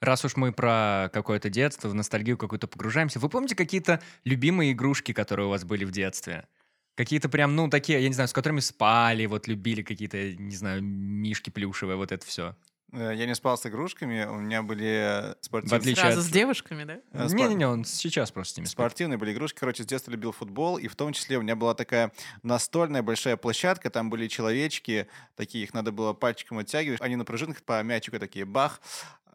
[0.02, 5.14] Раз уж мы про какое-то детство, в ностальгию какую-то погружаемся, вы помните какие-то любимые игрушки,
[5.14, 6.48] которые у вас были в детстве?
[6.96, 10.82] Какие-то прям, ну, такие, я не знаю, с которыми спали, вот любили какие-то, не знаю,
[10.82, 12.56] мишки плюшевые, вот это все.
[12.94, 15.78] Э, Я не спал с игрушками, у меня были В спортивные...
[15.80, 17.00] отличие Сразу от- с девушками, да?
[17.12, 18.74] э, Не-не-не, он сейчас просто с ними спит.
[18.74, 19.60] Спортивные были игрушки.
[19.60, 23.36] Короче, с детства любил футбол, и в том числе у меня была такая настольная большая
[23.36, 28.20] площадка, там были человечки, такие, их надо было пальчиком оттягивать, они на пружинках по мячику
[28.20, 28.80] такие бах.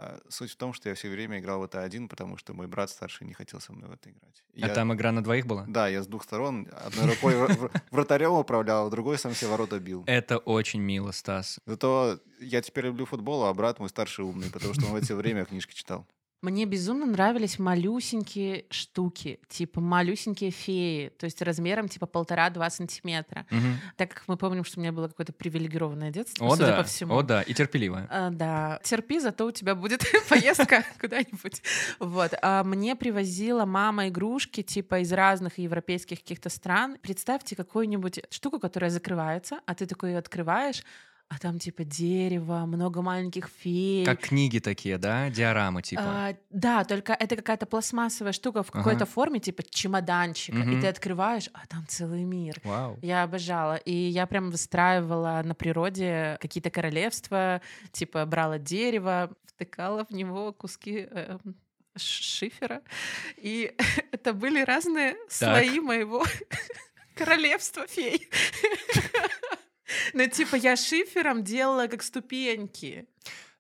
[0.03, 2.67] А, Суть в том, что я все время играл в это один, потому что мой
[2.67, 4.43] брат старший не хотел со мной в это играть.
[4.55, 5.67] А Я- там игра на двоих была?
[5.69, 9.47] Да, я с двух сторон, одной рукой вра- вра- вратарем управлял, а другой сам все
[9.47, 10.03] ворота бил.
[10.07, 11.59] Это очень мило, Стас.
[11.67, 15.15] Зато я теперь люблю футбол, а брат мой старший умный, потому что он в это
[15.15, 16.07] время книжки читал.
[16.43, 23.47] Мне безумно нравились малюсенькие штуки, типа малюсенькие феи, то есть размером типа полтора-два сантиметра.
[23.51, 23.79] Мгм.
[23.97, 26.85] Так как мы помним, что у меня было какое-то привилегированное детство, О, судя да, по
[26.85, 27.15] всему.
[27.15, 28.07] о, да, и терпеливая.
[28.11, 31.63] А, да, терпи, зато у тебя будет поездка куда-нибудь.
[31.99, 32.33] Вот.
[32.41, 36.97] А мне привозила мама игрушки типа из разных европейских каких-то стран.
[37.03, 40.85] Представьте какую-нибудь штуку, которая закрывается, а ты такой ее открываешь,
[41.33, 44.05] а там типа дерево, много маленьких фей.
[44.05, 45.31] Как книги такие, да?
[45.31, 46.03] Диорамы типа.
[46.05, 48.79] А, да, только это какая-то пластмассовая штука в Ага.
[48.79, 50.79] какой-то форме, типа чемоданчика, Мгм.
[50.79, 52.61] и ты открываешь, а там целый мир.
[52.65, 52.99] Вау.
[53.01, 53.77] Я обожала.
[53.77, 57.63] И я прям выстраивала на природе какие-то королевства,
[57.93, 61.07] типа брала дерево, втыкала в него куски
[61.97, 62.83] ш- шифера.
[63.37, 63.73] И
[64.11, 66.25] это были разные слои моего
[67.15, 68.29] королевства фей.
[70.13, 73.07] Ну, типа, я шифером делала как ступеньки.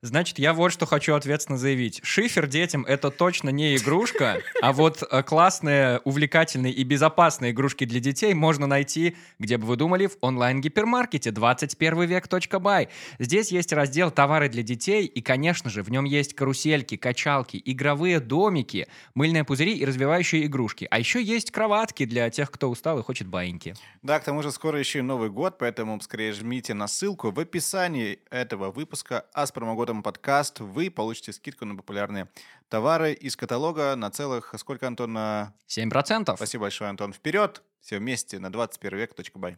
[0.02, 2.00] Значит, я вот что хочу ответственно заявить.
[2.02, 8.00] Шифер детям— это точно не игрушка, а вот э, классные, увлекательные и безопасные игрушки для
[8.00, 12.88] детей можно найти, где бы вы думали, в онлайн-гипермаркете 21век.бай.
[13.18, 18.20] Здесь есть раздел «Товары для детей», и, конечно же, в нем есть карусельки, качалки, игровые
[18.20, 20.88] домики, мыльные пузыри и развивающие игрушки.
[20.90, 23.74] А еще есть кроватки для тех, кто устал и хочет баиньки.
[24.00, 27.38] Да, к тому же скоро еще и Новый год, поэтому скорее жмите на ссылку в
[27.38, 32.28] описании этого выпуска, а с промокодом подкаст вы получите скидку на популярные
[32.68, 35.54] товары из каталога на целых, сколько, Антон, на...
[35.68, 36.36] 7%.
[36.36, 37.12] Спасибо большое, Антон.
[37.12, 37.62] Вперед!
[37.80, 39.56] Все вместе на 21век.бай.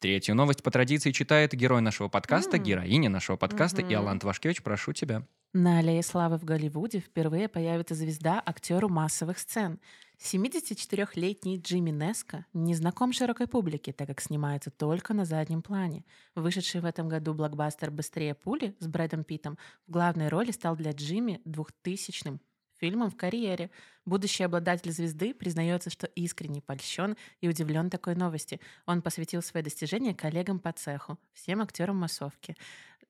[0.00, 2.62] Третью новость по традиции читает герой нашего подкаста, М.
[2.62, 3.92] героиня нашего подкаста Мгм.
[3.92, 4.62] Иолант Вашкевич.
[4.62, 5.22] Прошу тебя.
[5.54, 9.80] На аллее славы в Голливуде впервые появится звезда актеру массовых сцен.
[10.24, 16.06] 74-летний Джимми Неско не знаком широкой публике, так как снимается только на заднем плане.
[16.34, 20.92] Вышедший в этом году блокбастер «Быстрее пули» с Брэдом Питтом в главной роли стал для
[20.92, 22.40] Джимми 2000-м
[22.78, 23.70] фильмом в карьере.
[24.06, 28.60] Будущий обладатель звезды признается, что искренне польщен и удивлен такой новости.
[28.86, 32.56] Он посвятил свои достижения коллегам по цеху, всем актерам массовки.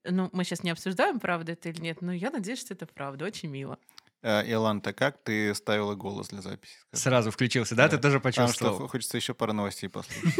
[0.02, 3.24] Ну, мы сейчас не обсуждаем, правда это или нет, но я надеюсь, что это правда.
[3.24, 3.78] Очень мило.
[4.26, 6.72] Э, Иоланта, как ты ставила голос для записи?
[6.88, 7.02] Скажи.
[7.02, 7.88] Сразу включился, да?
[7.88, 7.96] Да.
[7.96, 8.78] Ты тоже Потому что почувствовал?
[8.78, 10.34] хо- хочется еще пару новостей послушать.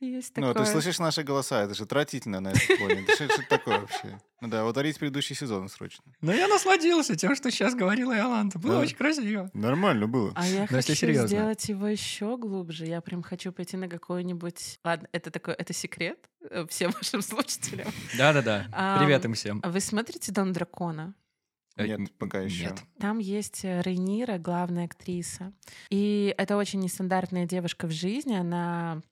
[0.00, 0.64] Есть Ну, такое.
[0.66, 3.02] ты слышишь наши голоса, это же тратительно на этом фоне.
[3.02, 4.20] Это что что это такое вообще?
[4.40, 6.02] Ну да, ударить предыдущий сезон срочно.
[6.20, 8.58] Но я насладился тем, что сейчас говорила Иоланта.
[8.58, 8.80] Было Да.
[8.80, 9.48] очень красиво.
[9.54, 10.32] Нормально было.
[10.34, 11.28] А я Но хочу серьезно.
[11.28, 12.84] сделать его еще глубже.
[12.86, 14.80] Я прям хочу пойти на какой-нибудь...
[14.84, 16.18] Ладно, это такой, это секрет
[16.50, 17.86] э, всем вашим слушателям.
[18.18, 18.98] Да-да-да.
[18.98, 19.60] Привет им всем.
[19.62, 21.14] А Вы смотрите «Дом дракона»?
[21.76, 22.64] Э, Нет, пока еще.
[22.64, 22.82] Нет.
[22.98, 25.52] Там есть э, Рейнира, главная актриса.
[25.90, 28.34] И это очень нестандартная девушка в жизни.
[28.34, 29.02] Она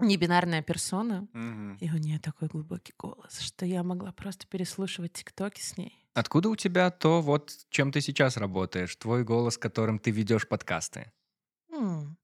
[0.00, 1.28] небинарная персона.
[1.32, 1.76] Мгм.
[1.76, 6.04] И у нее такой глубокий голос, что я могла просто переслушивать тиктоки с ней.
[6.14, 11.12] Откуда у тебя то, вот чем ты сейчас работаешь, твой голос, которым ты ведешь подкасты?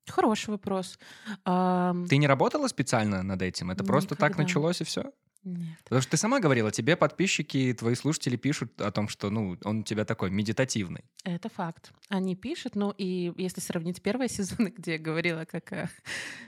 [0.07, 0.99] Хороший вопрос.
[1.45, 3.71] Ты не работала специально над этим?
[3.71, 4.43] Это просто так Никогда.
[4.43, 5.13] началось и все?
[5.47, 5.79] Нет.
[5.85, 9.81] Потому что ты сама говорила, тебе подписчики, твои слушатели пишут о том, что ну он
[9.81, 11.05] у тебя такой медитативный.
[11.23, 11.93] Это факт.
[12.09, 15.89] Они пишут, ну и если сравнить первые сезоны, где я говорила, как э,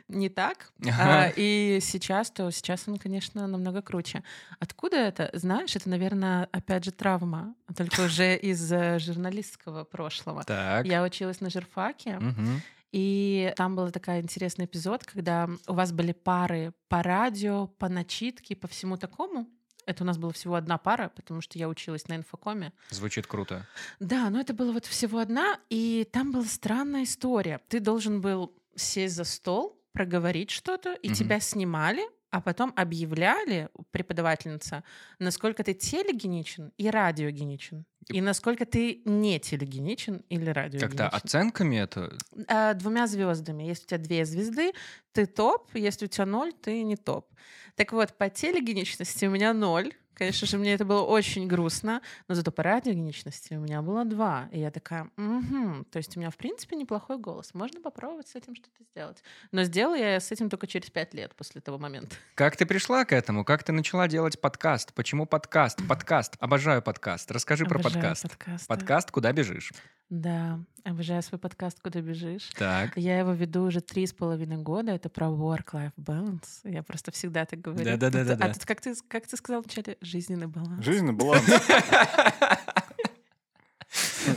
[0.09, 4.25] не так, а, и сейчас, то сейчас он, конечно, намного круче.
[4.59, 5.31] Откуда это?
[5.33, 10.43] Знаешь, это, наверное, опять же травма, только уже из э, журналистского прошлого.
[10.43, 10.87] Так.
[10.87, 12.63] Я училась на журфаке, Мгм.
[12.93, 18.57] И там был такой интересный эпизод, когда у вас были пары по радио, по начитке,
[18.57, 19.49] по всему такому.
[19.87, 22.73] Это у нас была всего одна пара, потому что я училась на инфокоме.
[22.91, 23.67] Звучит круто.
[24.01, 27.61] Да, но это было вот всего одна, и там была странная история.
[27.69, 31.15] Ты должен был сесть за стол, проговорить что-то, и Мгм.
[31.17, 34.85] тебя снимали, а потом объявляли, преподавательница,
[35.19, 40.89] насколько ты телегеничен и радиогеничен, и насколько ты не телегеничен или радиогеничен.
[40.89, 42.17] Как-то оценками это...
[42.47, 43.65] А, двумя звездами.
[43.65, 44.73] Если у тебя две звезды,
[45.13, 47.29] ты топ, если у тебя ноль, ты не топ.
[47.77, 52.35] Так вот, по телегеничности у меня ноль, Конечно же, мне это было очень грустно, но
[52.35, 54.49] зато по радиогеничности у меня было два.
[54.51, 55.85] И я такая, угу.
[55.93, 57.55] То есть у меня, в принципе, неплохой голос.
[57.55, 59.23] Можно попробовать с этим что-то сделать.
[59.53, 62.17] Но сделала я с этим только через пять лет после того момента.
[62.35, 63.45] Как ты пришла к этому?
[63.45, 64.93] Как ты начала делать подкаст?
[64.93, 65.79] Почему подкаст?
[65.87, 66.35] Подкаст.
[66.41, 67.31] Обожаю подкаст.
[67.31, 68.23] Расскажи Обожаю про подкаст.
[68.23, 68.67] подкасты.
[68.67, 69.73] Подкаст «Куда бежишь?»
[70.11, 72.49] Да, обожаю свой подкаст «Куда бежишь».
[72.57, 72.97] Так.
[72.97, 74.93] Я его веду уже три с половиной года.
[74.93, 76.61] Это про work-life balance.
[76.65, 77.85] Я просто всегда так говорю.
[77.85, 78.47] Да-да-да-да-да.
[78.47, 80.85] А тут, как ты, как ты сказал вначале, жизненный баланс.
[80.85, 81.45] Жизненный баланс.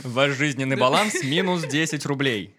[0.04, 2.56] Ваш жизненный баланс минус 10 рублей.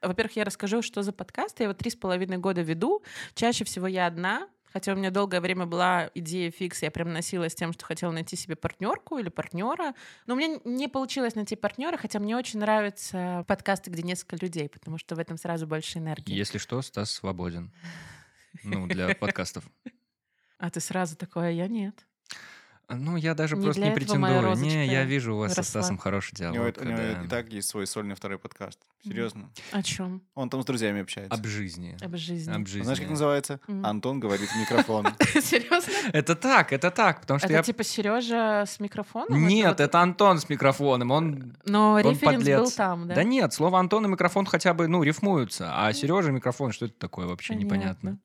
[0.00, 1.60] Во-первых, я расскажу, что за подкаст.
[1.60, 3.02] Я его три с половиной года веду.
[3.34, 4.48] Чаще всего я одна.
[4.72, 8.36] Хотя у меня долгое время была идея фикс, я прям носилась тем, что хотела найти
[8.36, 9.94] себе партнерку или партнера.
[10.26, 14.70] Но у меня не получилось найти партнера, хотя мне очень нравятся подкасты, где несколько людей,
[14.70, 16.32] потому что в этом сразу больше энергии.
[16.32, 17.70] Если что, Стас свободен.
[18.64, 19.64] Ну, для подкастов.
[20.56, 22.06] А ты сразу такое, а я нет.
[22.94, 24.54] Ну, я даже Не просто не претендую.
[24.56, 25.80] Не, я вижу у вас со росла.
[25.82, 26.76] Стасом хороший У него, диалог.
[26.80, 28.78] у него и так есть свой сольный второй подкаст.
[29.04, 29.50] Серьезно.
[29.72, 30.22] О чем?
[30.34, 31.34] Он там с друзьями общается.
[31.34, 31.96] Об жизни.
[32.00, 32.52] Об жизни.
[32.52, 32.84] Об жизни.
[32.84, 33.60] Знаешь, как называется?
[33.66, 33.86] Мгм.
[33.86, 35.06] Антон говорит в микрофон.
[35.40, 35.92] Серьезно?
[36.12, 37.62] Это так, это так, потому что Это я...
[37.62, 39.46] типа Сережа с микрофоном?
[39.46, 41.56] Нет, это Антон с микрофоном, он...
[41.64, 43.14] Но он референс был там, да?
[43.16, 46.94] Да нет, слово Антон и микрофон хотя бы, ну, рифмуются, а Сережа микрофон, что это
[46.96, 47.66] такое вообще Понятно.
[47.66, 48.18] непонятно.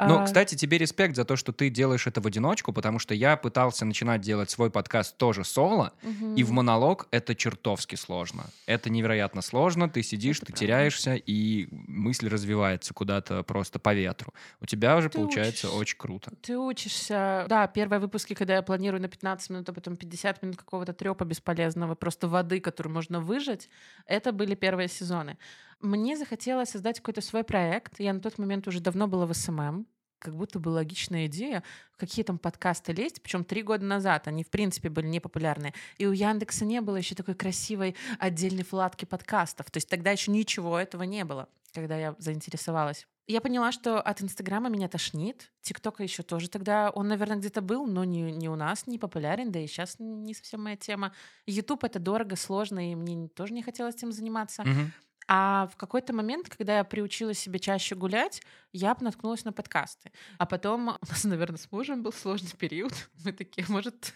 [0.00, 3.14] Ну, А, кстати, тебе респект за то, что ты делаешь это в одиночку, потому что
[3.14, 6.34] я пытался начинать делать свой подкаст тоже соло, мгм.
[6.34, 8.46] и в монолог это чертовски сложно.
[8.66, 10.66] Это невероятно сложно, ты сидишь, Это ты правда.
[10.66, 14.32] теряешься, и мысль развивается куда-то просто по ветру.
[14.60, 15.78] У тебя уже Ты получается учишься.
[15.78, 16.32] очень круто.
[16.42, 17.46] Ты учишься.
[17.48, 21.24] Да, первые выпуски, когда я планирую на 15 минут, а потом 50 минут какого-то трепа
[21.24, 23.68] бесполезного, просто воды, которую можно выжать,
[24.06, 25.36] это были первые сезоны.
[25.82, 27.98] Мне захотелось создать какой-то свой проект.
[27.98, 29.86] Я на тот момент уже давно была в SMM.
[30.20, 31.64] Как будто бы логичная идея,
[31.96, 35.74] какие там подкасты лезть, причем три года назад они, в принципе, были непопулярны.
[35.98, 39.68] И у Яндекса не было еще такой красивой отдельной вкладки подкастов.
[39.72, 43.08] То есть тогда еще ничего этого не было, когда я заинтересовалась.
[43.26, 45.50] Я поняла, что от Инстаграма меня тошнит.
[45.60, 49.50] ТикТока еще тоже тогда, он, наверное, где-то был, но не, не у нас, не популярен,
[49.50, 51.12] да и сейчас не совсем моя тема.
[51.46, 54.62] Ютуб— это дорого, сложно, и мне тоже не хотелось этим заниматься.
[54.62, 54.92] Мгм.
[55.28, 60.12] А в какой-то момент, когда я приучила себя чаще гулять, я наткнулась на подкасты.
[60.38, 62.92] А потом у нас, наверное, с мужем был сложный период.
[63.24, 64.14] Мы такие, может...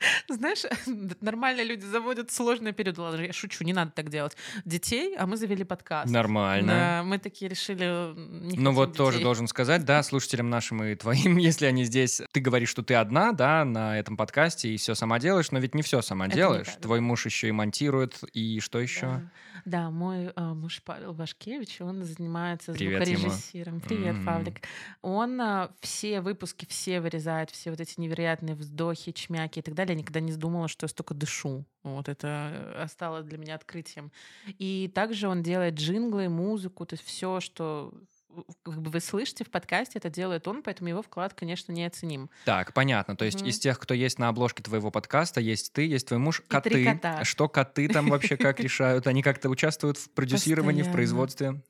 [0.28, 0.62] Знаешь,
[1.20, 2.98] нормальные люди заводят сложный период.
[2.98, 4.36] Ладно, я шучу, не надо так делать.
[4.64, 6.10] Детей, а мы завели подкаст.
[6.10, 7.02] Нормально.
[7.04, 8.14] Мы такие решили...
[8.16, 9.24] Не Ну вот тоже детей.
[9.24, 13.32] должен сказать, да, слушателям нашим и твоим, если они здесь, ты говоришь, что ты одна,
[13.32, 16.68] да, на этом подкасте и все сама делаешь, но ведь не все сама Это делаешь.
[16.80, 19.06] Твой муж еще и монтирует, и что еще?
[19.06, 19.30] Да.
[19.64, 23.80] Да, мой а, муж Павел Вашкевич, он занимается Привет ему.
[23.80, 24.16] Привет.
[24.24, 24.62] Павлик.
[25.02, 29.89] Он а, все выпуски, все вырезает, все вот эти невероятные вздохи, чмяки и так далее.
[29.92, 31.64] Я никогда не думала, что я столько дышу.
[31.82, 34.12] Вот это э, стало для меня открытием.
[34.58, 37.92] И также он делает джинглы, музыку, то есть все, что
[38.28, 42.30] в- как бы вы слышите в подкасте, это делает он, поэтому его вклад, конечно, неоценим.
[42.44, 43.16] Так, понятно.
[43.16, 43.48] То есть Мгм.
[43.50, 46.48] из тех, кто есть на обложке твоего подкаста, есть ты, есть твой муж, И три
[46.48, 46.84] коты.
[46.84, 47.24] кота.
[47.24, 49.06] Что коты там вообще как решают?
[49.08, 51.60] Они как-то участвуют в продюсировании, в производстве?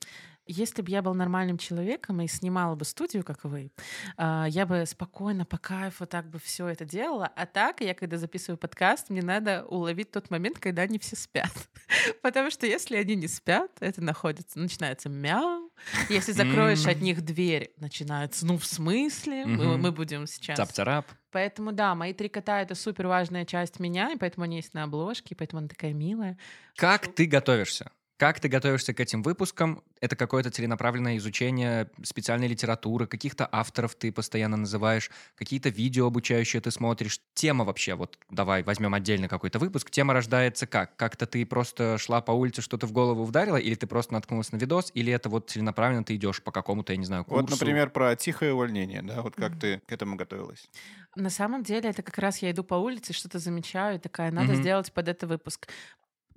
[0.51, 3.71] Если бы я был нормальным человеком и снимала бы студию, как вы,
[4.17, 7.31] а, я бы спокойно, по кайфу так бы все это делала.
[7.35, 11.51] А так, я когда записываю подкаст, мне надо уловить тот момент, когда они все спят.
[12.21, 15.71] Потому что если они не спят, это находится, начинается мяу.
[16.09, 19.45] Если закроешь от них дверь, начинается, ну, в смысле?
[19.45, 20.57] Мы, будем сейчас.
[20.57, 21.05] Цап-царап.
[21.31, 24.83] Поэтому, да, мои три кота— это супер важная часть меня, и поэтому они есть на
[24.83, 26.37] обложке, и поэтому она такая милая.
[26.75, 27.89] Как ты готовишься?
[28.21, 29.81] Как ты готовишься к этим выпускам?
[29.99, 36.69] Это какое-то целенаправленное изучение специальной литературы, каких-то авторов ты постоянно называешь, какие-то видео обучающие ты
[36.69, 37.19] смотришь.
[37.33, 39.89] Тема вообще, вот давай возьмем отдельно какой-то выпуск.
[39.89, 40.95] Тема рождается как?
[40.97, 44.57] Как-то ты просто шла по улице, что-то в голову ударила, или ты просто наткнулась на
[44.57, 47.35] видос, или это вот целенаправленно ты идешь по какому-то, я не знаю, курсу?
[47.35, 49.55] Вот, например, про тихое увольнение, да, вот как Мгм.
[49.55, 50.69] ты к этому готовилась?
[51.15, 54.53] На самом деле, это как раз я иду по улице, что-то замечаю, и такая, надо
[54.53, 54.55] Мгм.
[54.55, 55.67] сделать под это выпуск.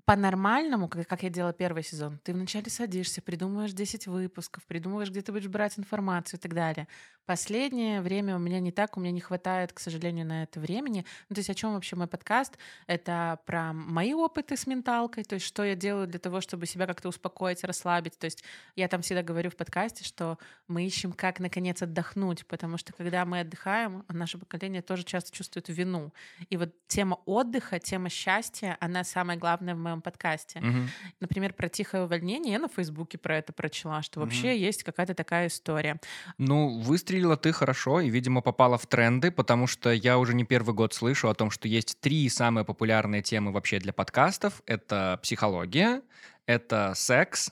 [0.05, 5.33] По-нормальному, как, я делала первый сезон, ты вначале садишься, придумываешь 10 выпусков, придумываешь, где ты
[5.33, 6.89] будешь брать информацию и так далее.
[7.27, 11.07] Последнее время у меня не так, у меня не хватает, к сожалению, на это времени.
[11.31, 12.59] Ну, то есть о чем вообще мой подкаст?
[12.87, 16.87] Это про мои опыты с менталкой, то есть что я делаю для того, чтобы себя
[16.87, 18.19] как-то успокоить, расслабить.
[18.19, 18.45] То есть
[18.77, 20.39] я там всегда говорю в подкасте, что
[20.69, 25.71] мы ищем, как, наконец, отдохнуть, потому что когда мы отдыхаем, наше поколение тоже часто чувствует
[25.71, 26.13] вину.
[26.51, 30.61] И вот тема отдыха, тема счастья, она самая главная в моем подкасте.
[30.61, 30.89] Мгм.
[31.21, 35.49] Например, про тихое увольнение я на Фейсбуке про это прочла, что вообще есть какая-то такая
[35.49, 36.01] история.
[36.39, 40.75] Ну, выстрелила ты хорошо и, видимо, попала в тренды, потому что я уже не первый
[40.75, 44.63] год слышу о том, что есть три самые популярные темы вообще для подкастов.
[44.67, 46.03] Это психология,
[46.47, 47.51] это секс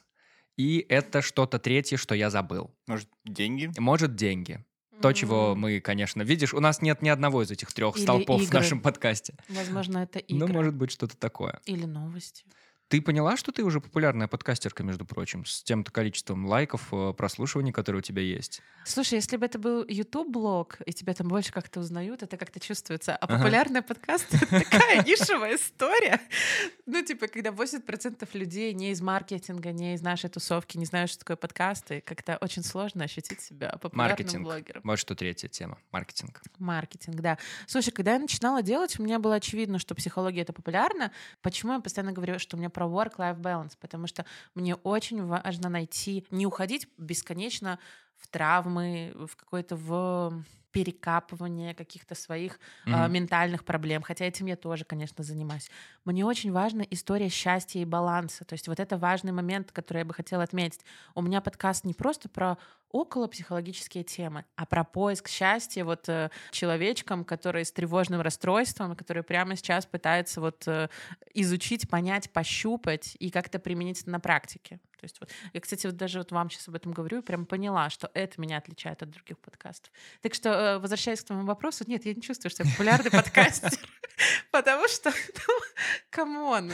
[0.56, 2.70] и это что-то третье, что я забыл.
[2.86, 3.70] Может, деньги?
[3.78, 4.64] Может, деньги.
[5.00, 8.40] То, чего мы, конечно, видишь, у нас нет ни одного из этих трех Или столпов
[8.40, 8.58] в игры.
[8.58, 9.34] нашем подкасте.
[9.48, 10.52] Возможно, это Но игры.
[10.52, 11.60] может быть что-то такое.
[11.64, 12.44] Или новости.
[12.92, 17.72] Ты поняла, что ты уже популярная подкастерка, между прочим, с тем-то количеством лайков, э, прослушиваний,
[17.72, 18.60] которые у тебя есть?
[18.84, 23.16] Слушай, если бы это был YouTube-блог, и тебя там больше как-то узнают, это как-то чувствуется.
[23.16, 23.38] А Ага.
[23.38, 26.20] популярный подкаст— это такая нишевая история.
[26.84, 31.20] Ну, типа, когда 80% людей не из маркетинга, не из нашей тусовки, не знают, что
[31.20, 34.44] такое подкасты, как-то очень сложно ощутить себя популярным Маркетинг.
[34.44, 34.82] блогером.
[34.84, 35.78] Вот что третья тема.
[35.92, 36.42] Маркетинг.
[36.58, 37.38] Маркетинг, да.
[37.66, 41.10] Слушай, когда я начинала делать, у меня было очевидно, что психология это популярно.
[41.40, 43.72] Почему я постоянно говорю, что у меня про work-life balance?
[43.80, 44.24] Потому что
[44.54, 47.78] мне очень важно найти, не уходить бесконечно
[48.16, 52.58] в травмы, в какое-то в перекапывание каких-то своих
[52.90, 53.12] а, Мгм.
[53.14, 55.70] ментальных проблем, хотя этим я тоже, конечно, занимаюсь.
[56.04, 58.44] Мне очень важна история счастья и баланса.
[58.44, 60.80] То есть вот это важный момент, который я бы хотела отметить.
[61.14, 62.56] У меня подкаст не просто про
[62.90, 69.22] около психологические темы, а про поиск счастья вот э, человечкам, которые с тревожным расстройством, которые
[69.22, 70.88] прямо сейчас пытаются вот э,
[71.34, 74.78] изучить, понять, пощупать и как-то применить это на практике.
[75.02, 77.44] То есть вот, я, кстати, вот даже вот вам сейчас об этом говорю и прям
[77.44, 79.92] поняла, что это меня отличает от других подкастов.
[80.20, 83.72] Так что, э, возвращаясь к твоему вопросу, нет, я не чувствую, что я популярный подкастер,
[84.52, 85.54] потому что, ну,
[86.10, 86.72] come on.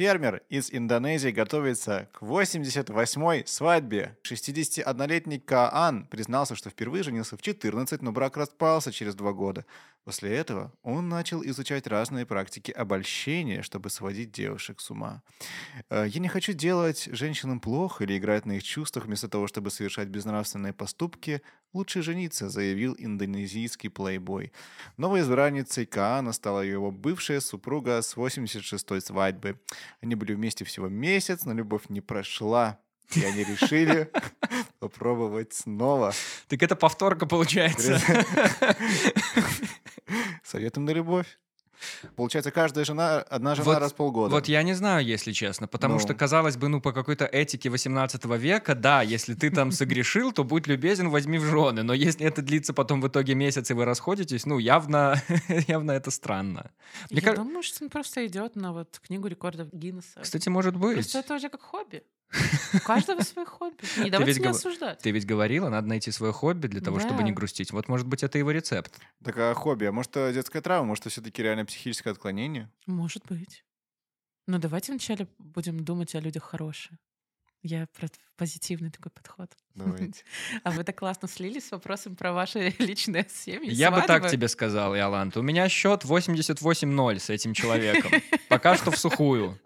[0.00, 4.16] Фермер из Индонезии готовится к 88-й свадьбе.
[4.22, 9.66] 61-летний Каан признался, что впервые женился в 14, но брак распался через два года.
[10.04, 15.22] После этого он начал изучать разные практики обольщения, чтобы сводить девушек с ума.
[15.90, 19.70] «Э, «Я не хочу делать женщинам плохо или играть на их чувствах вместо того, чтобы
[19.70, 21.42] совершать безнравственные поступки.
[21.74, 24.52] Лучше жениться», заявил индонезийский плейбой.
[24.96, 29.60] Новой избранницей Каана стала его бывшая супруга с 86-й свадьбы.
[30.00, 32.80] Они были вместе всего месяц, но любовь не прошла.
[33.14, 34.10] И они решили
[34.78, 36.12] попробовать снова.
[36.48, 38.00] Так это повторка получается.
[40.44, 41.38] Советом на любовь.
[42.16, 44.34] Получается, каждая жена, одна жена Вот- раз в полгода.
[44.34, 46.00] Вот я не знаю, если честно, потому Ну.
[46.00, 50.44] что, казалось бы, ну, по какой-то этике 18 века, да, если ты там согрешил, то
[50.44, 51.82] будь любезен, возьми в жены.
[51.82, 55.20] Но если это длится потом в итоге месяц, и вы расходитесь, ну, явно,
[55.68, 56.70] явно это странно.
[57.10, 60.20] Мне Я ка- думаю, что он просто идет на вот книгу рекордов Гиннесса.
[60.20, 60.94] Кстати, может быть.
[60.94, 62.02] Просто это уже как хобби.
[62.74, 63.76] У каждого свое хобби.
[63.98, 64.98] Не давайте гов- осуждать.
[65.00, 67.72] Ты ведь говорила, надо найти свое хобби для того, чтобы не грустить.
[67.72, 68.98] Вот, может быть, это его рецепт.
[69.24, 69.86] Так а хобби?
[69.86, 70.86] А может, это детская травма?
[70.88, 72.70] Может, это все-таки реально психическое отклонение?
[72.86, 73.64] Может быть.
[74.46, 76.98] Но давайте вначале будем думать о людях хорошие.
[77.62, 79.50] Я про позитивный такой подход.
[79.74, 80.24] Давайте.
[80.64, 83.70] А вы так классно слились с вопросом про ваши личные семьи.
[83.70, 84.30] Я бы так свадьбы.
[84.30, 85.36] тебе сказал, Иолант.
[85.36, 88.12] У меня счет 88-0 с этим человеком.
[88.48, 89.58] Пока что в сухую.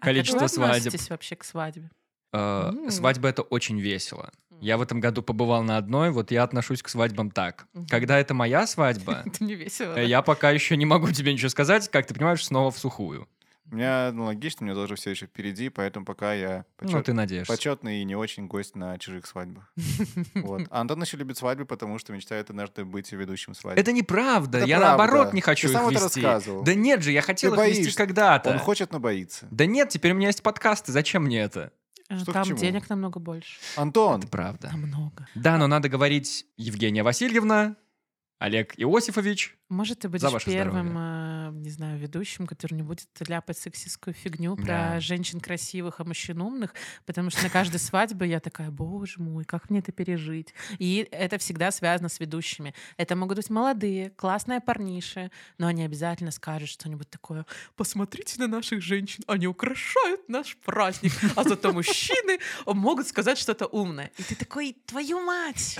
[0.00, 1.10] А количество как вы свадеб.
[1.10, 1.90] вообще к свадьбе?
[2.32, 2.72] Э.
[2.90, 4.30] Свадьба— это очень весело.
[4.60, 7.66] Я в этом году побывал на одной, вот я отношусь к свадьбам так.
[7.88, 9.94] Когда это моя свадьба, Это не весело.
[9.96, 13.28] э, я пока еще не могу тебе ничего сказать, как ты понимаешь, снова в сухую.
[13.70, 17.50] У меня аналогично, мне тоже все еще впереди, поэтому пока я Ну, почет- ты надеешься.
[17.52, 19.72] почетный и не очень гость на чужих свадьбах.
[20.34, 20.62] Вот.
[20.70, 23.80] А Антон еще любит свадьбы, потому что мечтает однажды быть ведущим свадьбы.
[23.80, 24.96] Это неправда, Это я правда.
[24.98, 26.20] наоборот не хочу Ты их сам это вести.
[26.22, 26.62] рассказывал.
[26.62, 27.96] Да нет же, я хотел Ты их вести боишься.
[27.98, 28.50] когда-то.
[28.50, 29.48] Он хочет, но боится.
[29.50, 31.72] Да нет, теперь у меня есть подкасты, зачем мне это?
[32.10, 33.58] Э, Что Там денег намного больше.
[33.76, 34.68] Антон, Это правда.
[34.72, 35.26] Намного.
[35.34, 37.76] Да, но надо говорить Евгения Васильевна,
[38.44, 39.56] Олег Иосифович.
[39.70, 44.54] Может, ты будешь ваше первым, э, не знаю, ведущим, который не будет ляпать сексистскую фигню
[44.54, 45.00] про Да.
[45.00, 46.74] женщин красивых, а мужчин умных,
[47.06, 50.52] потому что на каждой свадьбе я такая, боже мой, как мне это пережить?
[50.78, 52.74] И это всегда связано с ведущими.
[52.98, 57.46] Это могут быть молодые, классные парниши, но они обязательно скажут что-нибудь такое.
[57.76, 64.10] Посмотрите на наших женщин, они украшают наш праздник, а зато мужчины могут сказать что-то умное.
[64.18, 65.78] И ты такой, твою мать!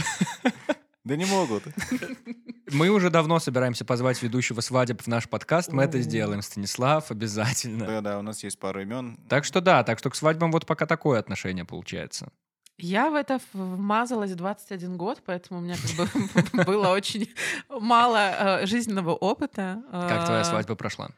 [1.05, 1.65] Да не могут.
[2.73, 5.71] Мы уже давно собираемся позвать ведущего свадеб в наш подкаст.
[5.71, 7.87] Мы это сделаем, Станислав, обязательно.
[7.87, 9.19] Да-да, у нас есть пару имен.
[9.29, 12.29] Так что да, так что к свадьбам вот пока такое отношение получается.
[12.79, 16.09] Я в это вмазалась в 21 год, поэтому у меня как
[16.53, 17.33] бы было очень
[17.69, 19.83] мало э, жизненного опыта.
[19.93, 21.11] Как твоя Э, свадьба прошла?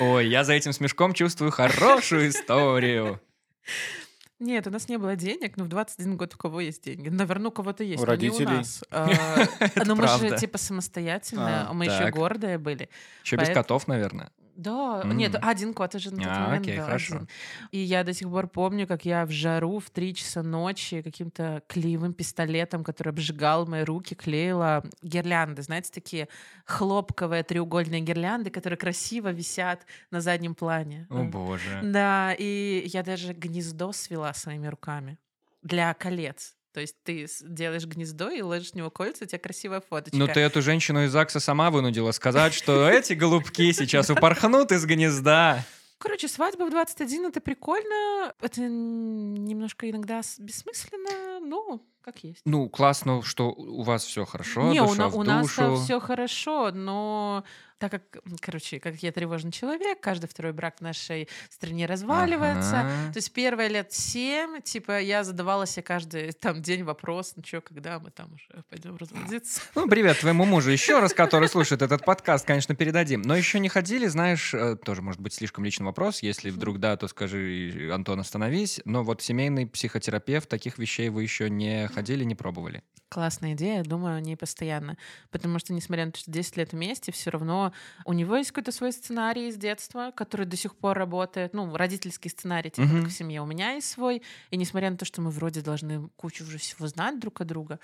[0.00, 3.20] Ой, я за этим смешком чувствую хорошую историю.
[4.42, 7.08] Нет, у нас не было денег, но в 21 год у кого есть деньги?
[7.08, 8.56] Наверное, у кого-то есть, У но не у родителей.
[8.56, 8.82] нас.
[9.86, 12.88] Но мы же типа самостоятельные, А, мы еще гордые были.
[13.22, 14.32] Еще без котов, наверное.
[14.56, 15.16] Да, М.
[15.16, 17.14] нет, один кот уже на тот А, момент окей, был хорошо.
[17.16, 17.28] один.
[17.70, 21.62] И я до сих пор помню, как я в жару в 3 часа ночи каким-то
[21.68, 25.62] клеевым пистолетом, который обжигал мои руки, клеила гирлянды.
[25.62, 26.28] Знаете, такие
[26.66, 31.06] хлопковые треугольные гирлянды, которые красиво висят на заднем плане.
[31.10, 31.80] О боже.
[31.82, 35.18] Да, и я даже гнездо свела своими руками
[35.62, 36.56] для колец.
[36.72, 40.16] То есть ты делаешь гнездо и ложишь в него кольца, у тебя красивая фоточка.
[40.16, 44.84] Ну ты эту женщину из ЗАГСа сама вынудила сказать, что эти голубки сейчас упорхнут из
[44.86, 45.64] гнезда.
[45.98, 48.34] Короче, свадьба в 21 это прикольно.
[48.40, 52.42] Это немножко иногда бессмысленно, ну, как есть.
[52.44, 55.48] Ну, классно, что у вас все хорошо, Не, у, душа в у нас
[55.84, 57.44] все хорошо, но
[57.82, 62.80] так как, короче, как я тревожный человек, каждый второй брак в нашей стране разваливается.
[62.80, 63.12] Ага.
[63.12, 67.60] То есть первые лет семь, типа, я задавала себе каждый там день вопрос, ну что,
[67.60, 69.62] когда мы там уже пойдем разводиться?
[69.74, 73.22] Ну, привет твоему мужу еще раз, который слушает этот подкаст, конечно, передадим.
[73.22, 76.22] Но еще не ходили, знаешь, э, тоже может быть слишком личный вопрос.
[76.22, 78.80] Если вдруг да, то скажи, Антон, остановись.
[78.84, 82.82] Но вот семейный психотерапевт, таких вещей вы еще не ходили, не пробовали.
[83.08, 84.96] Классная идея, думаю о ней постоянно.
[85.30, 87.72] Потому что, несмотря на то, что 10 лет вместе, все равно
[88.06, 91.52] у него есть какой-то свой сценарий из детства, который до сих пор работает.
[91.52, 93.42] Ну, родительский сценарий, типа, как в семье.
[93.42, 94.22] У меня есть свой.
[94.50, 97.78] И несмотря на то, что мы вроде должны кучу уже всего знать друг о друга,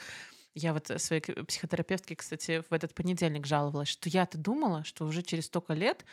[0.55, 5.45] я вот своей психотерапевтке, кстати, в этот понедельник жаловалась, что я-то думала, что уже через
[5.47, 6.05] столько лет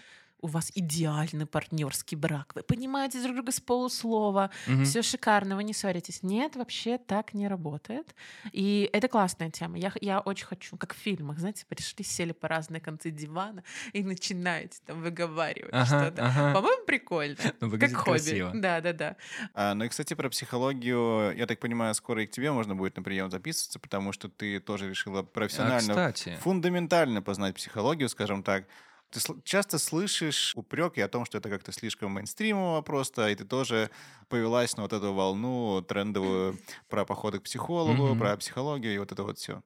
[0.41, 2.51] у вас идеальный партнерский брак.
[2.55, 4.83] Вы понимаете друг друга с полуслова, Мгм.
[4.85, 6.21] все шикарно, вы не ссоритесь.
[6.23, 8.13] Нет, вообще так не работает.
[8.51, 9.77] И это классная тема.
[9.77, 13.63] Я, я очень хочу, как в фильмах, знаете, пришли, сели по разные концы дивана
[13.93, 16.25] и начинаете там выговаривать Ага, что-то.
[16.25, 16.53] ага.
[16.53, 17.37] По-моему, прикольно.
[17.61, 18.17] Ну, Как хобби.
[18.17, 18.51] красиво.
[18.53, 19.15] Да, да, да.
[19.53, 22.95] А, ну и, кстати, про психологию, я так понимаю, скоро и к тебе можно будет
[22.97, 28.43] на прием записываться, потому что ты тоже решила А, профессионально, кстати, фундаментально познать психологию, скажем
[28.43, 28.65] так.
[29.15, 33.89] Ты часто слышишь упреки о том, что это как-то слишком мейнстримово просто, и ты тоже
[34.27, 36.59] повелась на вот эту волну трендовую
[36.89, 38.17] про походы к психологу, Мгм.
[38.17, 39.63] про психологию и вот это вот все.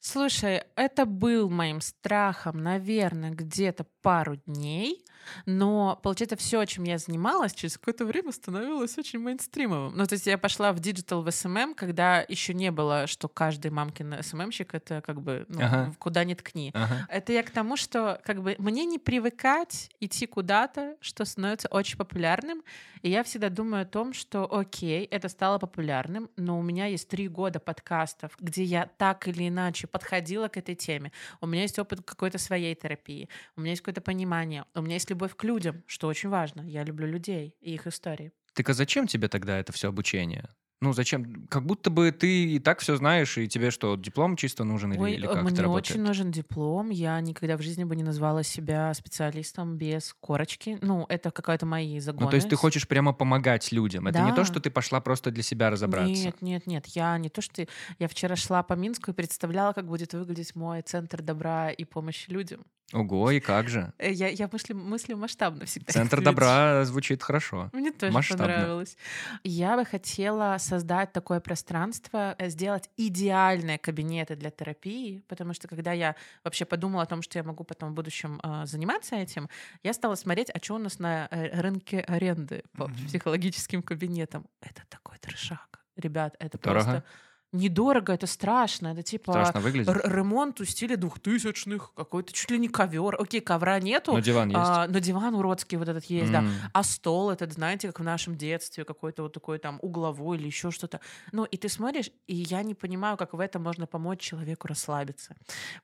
[0.00, 5.04] Слушай, это был моим страхом, наверное, где-то пару дней,
[5.46, 9.96] но, получается, все, чем я занималась, через какое-то время становилось очень мейнстримовым.
[9.96, 13.70] Ну, то есть я пошла в digital в SMM, когда еще не было, что каждый
[13.70, 15.94] мамкин SMM щик— это как бы, ну, Ага.
[15.98, 16.70] куда ни ткни.
[16.74, 17.06] ага.
[17.08, 21.96] Это я к тому, что как бы мне не привыкать идти куда-то, что становится очень
[21.98, 22.62] популярным.
[23.02, 27.08] И я всегда думаю о том, что окей, это стало популярным, но у меня есть
[27.08, 31.12] три года подкастов, где я так или иначе подходила к этой теме.
[31.40, 35.06] У меня есть опыт какой-то своей терапии, у меня есть какое-то понимание, у меня есть
[35.10, 36.62] любовь к людям, что очень важно.
[36.62, 38.32] Я люблю людей и их истории.
[38.54, 40.48] Так а зачем тебе тогда это все обучение?
[40.80, 41.46] Ну, зачем?
[41.48, 45.00] Как будто бы ты и так все знаешь, и тебе что, диплом чисто нужен или,
[45.00, 45.90] Ой, или э, как мне это работает?
[45.90, 46.90] очень нужен диплом.
[46.90, 50.78] Я никогда в жизни бы не назвала себя специалистом без корочки.
[50.80, 52.26] Ну, это какая-то мои загоны.
[52.26, 54.06] Ну, то есть ты хочешь прямо помогать людям.
[54.06, 54.36] Это не Да.
[54.36, 56.12] то, что ты пошла просто для себя разобраться.
[56.12, 56.86] Нет, нет, нет.
[56.86, 57.66] Я не то, что...
[57.98, 62.30] Я вчера шла по Минску и представляла, как будет выглядеть мой центр добра и помощи
[62.30, 62.64] людям.
[62.94, 63.92] Ого, и как же?
[63.98, 65.92] Э, Я, я мыслю, мыслю масштабно всегда.
[65.92, 67.68] Центр добра звучит хорошо.
[67.74, 68.44] Мне тоже масштабно.
[68.46, 68.96] понравилось.
[69.44, 75.92] Я бы хотела создать такое пространство, э, сделать идеальные кабинеты для терапии, потому что когда
[75.92, 79.50] я вообще подумала о том, что я могу потом в будущем э, заниматься этим,
[79.82, 83.06] я стала смотреть, а что у нас на э, рынке аренды по Мгм.
[83.06, 84.46] психологическим кабинетам.
[84.62, 85.80] Это такой трешак.
[85.96, 86.84] Ребят, это Дорого?
[86.84, 87.04] просто
[87.52, 88.88] недорого, это страшно.
[88.88, 89.88] Это типа Страшно выглядит.
[90.04, 93.16] ремонт в стиле двухтысячных, какой-то чуть ли не ковер.
[93.20, 94.60] Окей, ковра нету, Но диван есть.
[94.60, 96.40] а, но диван уродский вот этот есть, да.
[96.40, 96.50] М.
[96.72, 100.70] А стол этот, знаете, как в нашем детстве, какой-то вот такой там угловой или еще
[100.70, 101.00] что-то.
[101.32, 105.34] Ну, и ты смотришь, и я не понимаю, как в этом можно помочь человеку расслабиться.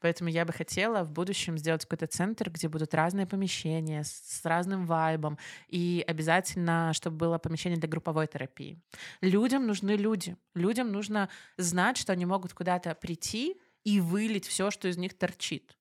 [0.00, 4.44] Поэтому я бы хотела в будущем сделать какой-то центр, где будут разные помещения с, с
[4.44, 5.38] разным вайбом.
[5.68, 8.80] И обязательно, чтобы было помещение для групповой терапии.
[9.20, 10.36] Людям нужны люди.
[10.54, 15.76] Людям нужно знать, что они могут куда-то прийти и вылить все, что из них торчит.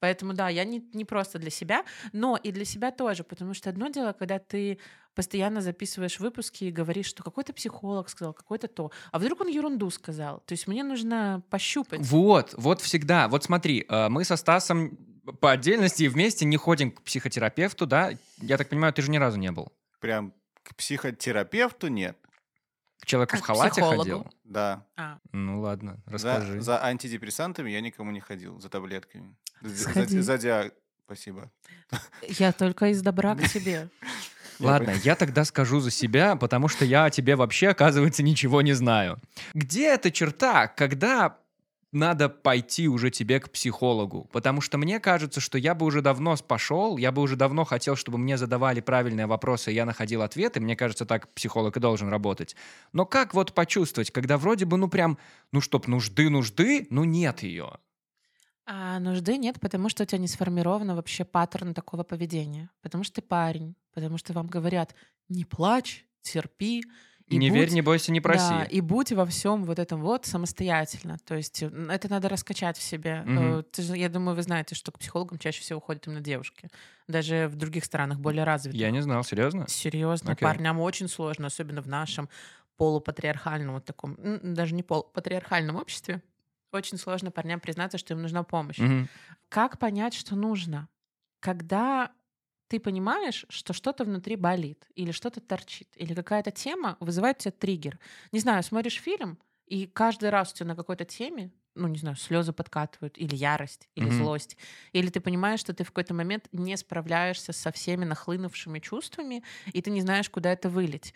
[0.00, 3.70] Поэтому, да, я не, не просто для себя, но и для себя тоже, потому что
[3.70, 4.78] одно дело, когда ты
[5.14, 9.90] постоянно записываешь выпуски и говоришь, что какой-то психолог сказал, какой-то то, а вдруг он ерунду
[9.90, 10.40] сказал.
[10.46, 12.00] То есть мне нужно пощупать.
[12.02, 13.26] Вот, вот всегда.
[13.26, 14.96] Вот смотри, э, мы со Стасом
[15.40, 18.12] по отдельности и вместе не ходим к психотерапевту, да?
[18.40, 19.72] Я так понимаю, ты же ни разу не был.
[19.98, 20.32] Прям
[20.62, 22.16] к психотерапевту нет.
[23.00, 24.00] К человеку А в халате психологу?
[24.02, 24.26] ходил?
[24.44, 24.84] Да.
[24.96, 26.60] А, Ну ладно, За, расскажи.
[26.60, 29.34] за антидепрессантами я никому не ходил, за таблетками.
[29.62, 30.20] За, за- Сходи.
[30.20, 30.72] за диаг-
[31.06, 31.50] Спасибо.
[32.22, 33.88] я только из добра к тебе.
[34.58, 38.72] Ладно, я тогда скажу за себя, потому что я о тебе вообще, оказывается, ничего не
[38.72, 39.20] знаю.
[39.54, 41.38] Где эта черта, когда
[41.92, 44.28] надо пойти уже тебе к психологу?
[44.32, 47.96] Потому что мне кажется, что я бы уже давно пошел, я бы уже давно хотел,
[47.96, 50.60] чтобы мне задавали правильные вопросы, я находил ответы.
[50.60, 52.56] Мне кажется, так психолог и должен работать.
[52.92, 55.18] Но как вот почувствовать, когда вроде бы, ну прям,
[55.52, 57.78] ну чтоб нужды-нужды, ну нет ее.
[58.66, 62.70] А нужды нет, потому что у тебя не сформировано вообще паттерн такого поведения.
[62.82, 64.94] Потому что ты парень, потому что вам говорят,
[65.30, 66.84] не плачь, терпи.
[67.28, 68.48] И не будь- верь, не бойся, не проси.
[68.50, 71.18] Да, и будь во всем вот этом вот самостоятельно.
[71.26, 73.22] То есть м, это надо раскачать в себе.
[73.26, 76.68] Э, ты же- я думаю, вы знаете, что к психологам чаще всего ходят именно девушки.
[77.06, 78.80] Даже в других странах более развитых.
[78.80, 79.66] Я не знал, серьезно?
[79.68, 80.44] Серьезно, Окей.
[80.44, 82.28] парням очень сложно, особенно в нашем
[82.78, 86.22] полупатриархальном вот таком, даже не полупатриархальном обществе.
[86.72, 88.78] Очень сложно парням признаться, что им нужна помощь.
[88.78, 89.08] Мгм.
[89.48, 90.88] Как понять, что нужно?
[91.40, 92.10] Когда
[92.68, 97.52] ты понимаешь, что что-то внутри болит, или что-то торчит, или какая-то тема вызывает у тебя
[97.52, 97.98] триггер.
[98.32, 102.16] Не знаю, смотришь фильм, и каждый раз у тебя на какой-то теме, ну, не знаю,
[102.16, 104.10] слезы подкатывают, или ярость, или Мгм.
[104.10, 104.56] злость.
[104.92, 109.80] Или ты понимаешь, что ты в какой-то момент не справляешься со всеми нахлынувшими чувствами, и
[109.82, 111.14] ты не знаешь, куда это вылить.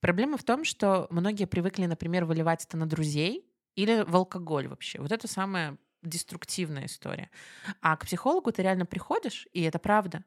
[0.00, 5.00] Проблема в том, что многие привыкли, например, выливать это на друзей или в алкоголь вообще.
[5.00, 7.30] Вот это самая деструктивная история.
[7.80, 10.24] А к психологу ты реально приходишь, и это правда.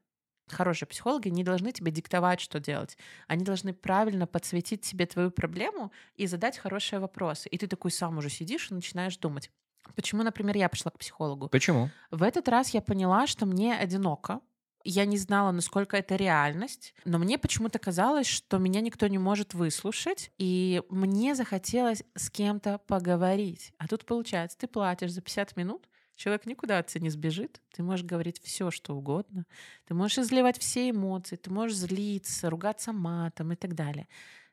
[0.49, 2.97] Хорошие психологи не должны тебе диктовать, что делать.
[3.27, 7.49] Они должны правильно подсветить тебе твою проблему и задать хорошие вопросы.
[7.49, 9.51] И ты такой сам уже сидишь и начинаешь думать.
[9.95, 11.49] Почему, например, я пришла к психологу?
[11.49, 11.89] Почему?
[12.11, 14.41] В этот раз я поняла, что мне одиноко.
[14.83, 19.53] Я не знала, насколько это реальность, но мне почему-то казалось, что меня никто не может
[19.53, 23.73] выслушать, и мне захотелось с кем-то поговорить.
[23.79, 27.83] А тут получается, ты платишь за 50 минут, человек никуда от тебя не сбежит, ты
[27.83, 29.45] можешь говорить все, что угодно,
[29.85, 34.07] ты можешь изливать все эмоции, ты можешь злиться, ругаться матом и так далее.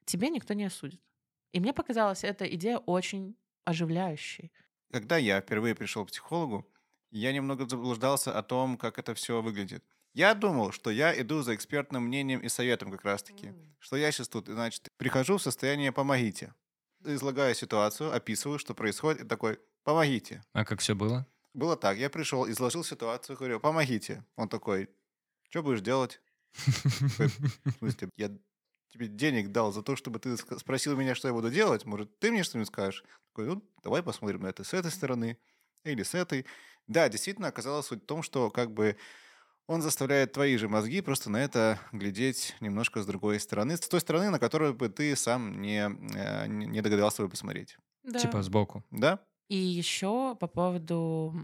[0.04, 1.00] Тебе никто не осудит.
[1.52, 4.52] И мне показалась эта идея очень оживляющей.
[4.92, 6.70] Когда я впервые пришел к психологу,
[7.10, 9.84] я немного заблуждался о том, как это все выглядит.
[10.12, 13.52] Я думал, что я иду за экспертным мнением и советом как раз-таки.
[13.80, 16.54] Что я сейчас тут, значит, прихожу в состояние «помогите».
[17.04, 20.42] Излагаю ситуацию, описываю, что происходит, и такой «помогите».
[20.52, 21.26] А как все было?
[21.54, 24.24] Было так, я пришел, изложил ситуацию, говорю «помогите».
[24.36, 24.90] Он такой
[25.48, 26.20] «что будешь делать?»
[26.54, 28.30] В смысле, я
[28.90, 31.84] тебе денег дал за то, чтобы ты спросил меня, что я буду делать.
[31.84, 33.04] Может, ты мне что-нибудь скажешь?
[33.32, 35.38] Такой, ну, давай посмотрим на это с этой стороны
[35.84, 36.46] или с этой.
[36.86, 38.96] Да, действительно, оказалось суть в том, что как бы
[39.66, 44.00] он заставляет твои же мозги просто на это глядеть немножко с другой стороны, с той
[44.00, 47.78] стороны, на которую бы ты сам не, э, не не догадался бы посмотреть.
[48.02, 48.18] Да.
[48.18, 48.84] Типа сбоку.
[48.90, 49.24] Да?
[49.48, 51.34] И еще по поводу,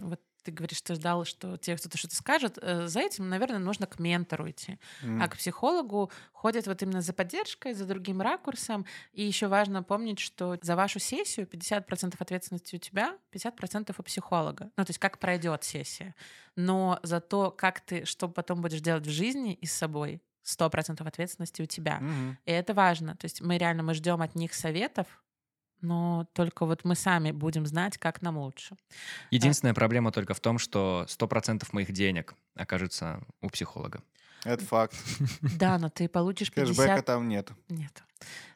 [0.00, 2.58] вот ты говоришь, что ждал, что тебе кто-то что-то скажет.
[2.60, 4.78] Э, За этим, наверное, нужно к ментору идти.
[5.02, 5.20] М.
[5.22, 8.84] А к психологу ходят вот именно за поддержкой, за другим ракурсом.
[9.12, 14.70] И еще важно помнить, что за вашу сессию 50% ответственности у тебя, 50% у психолога.
[14.76, 16.14] Ну, то есть как пройдет сессия.
[16.56, 21.06] Но за то, как ты, что потом будешь делать в жизни и с собой, 100%
[21.06, 22.00] ответственности у тебя.
[22.00, 22.38] Мгм.
[22.44, 23.16] И это важно.
[23.16, 25.06] То есть мы реально мы ждем от них советов,
[25.84, 28.76] но только вот мы сами будем знать, как нам лучше.
[29.30, 34.02] Единственная проблема только в том, что 100% моих денег окажется у психолога.
[34.44, 34.96] Это факт.
[35.58, 37.06] Да, но ты получишь Кэшбэка 50...
[37.06, 37.50] там нет.
[37.68, 38.02] Нет.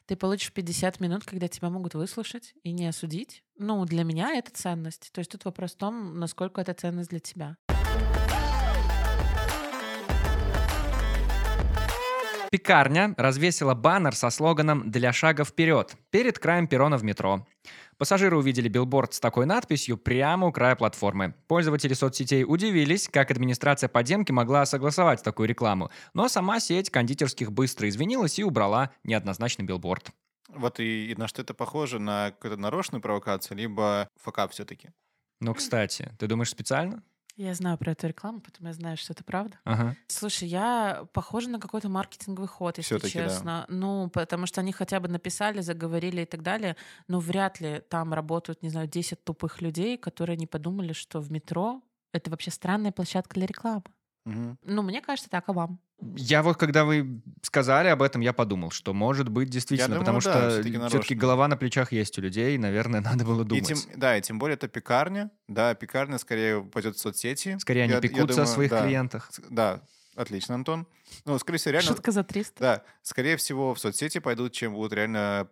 [0.05, 3.43] Ты получишь 50 минут, когда тебя могут выслушать и не осудить.
[3.57, 5.11] Ну, для меня это ценность.
[5.11, 7.57] То есть тут вопрос в том, насколько это ценность для тебя.
[12.51, 17.45] Пекарня развесила баннер со слоганом «Для шага вперед» перед краем перрона в метро.
[17.99, 21.35] Пассажиры увидели билборд с такой надписью прямо у края платформы.
[21.47, 25.91] Пользователи соцсетей удивились, как администрация подземки могла согласовать такую рекламу.
[26.15, 30.09] Но сама сеть кондитерских быстро извинилась и убрала неоднозначный билборд.
[30.47, 31.99] Вот и, и на что это похоже?
[31.99, 34.89] На какую-то нарочную провокацию, либо fuckup все-таки?
[35.39, 37.03] Ну, кстати, ты думаешь специально?
[37.39, 39.57] Я знаю про эту рекламу, потому я знаю, что это правда.
[39.63, 39.95] Ага.
[40.07, 43.23] Слушай, а похоже на какой-то маркетинговый ход, если Всё-таки да.
[43.23, 43.65] честно.
[43.69, 46.75] Ну, потому что они хотя бы написали, заговорили и так далее,
[47.07, 51.31] но вряд ли там работают, не знаю, 10 тупых людей, которые не подумали, что в
[51.31, 51.81] метро
[52.11, 53.83] Это вообще странная площадка для рекламы.
[54.25, 54.57] Мгм.
[54.63, 55.79] Ну, мне кажется, так, а вам?
[56.15, 60.21] Я вот, когда вы сказали об этом, я подумал, что может быть действительно, думаю, потому
[60.21, 61.15] да, что всё-таки все-таки нарочно.
[61.17, 63.67] голова на плечах есть у людей, наверное, надо было И думать.
[63.67, 65.29] тем, да, и тем более это пекарня.
[65.47, 67.57] Да, пекарня скорее пойдет в соцсети.
[67.59, 68.83] Скорее они Я- я пекутся о думаю, своих да.
[68.85, 69.29] клиентах.
[69.49, 69.81] Да,
[70.15, 70.87] отлично, Антон.
[71.25, 71.87] Ну, скорее всего, реально...
[71.89, 72.61] Шутка за 300.
[72.61, 75.49] Да, скорее всего, в соцсети пойдут, чем будут реально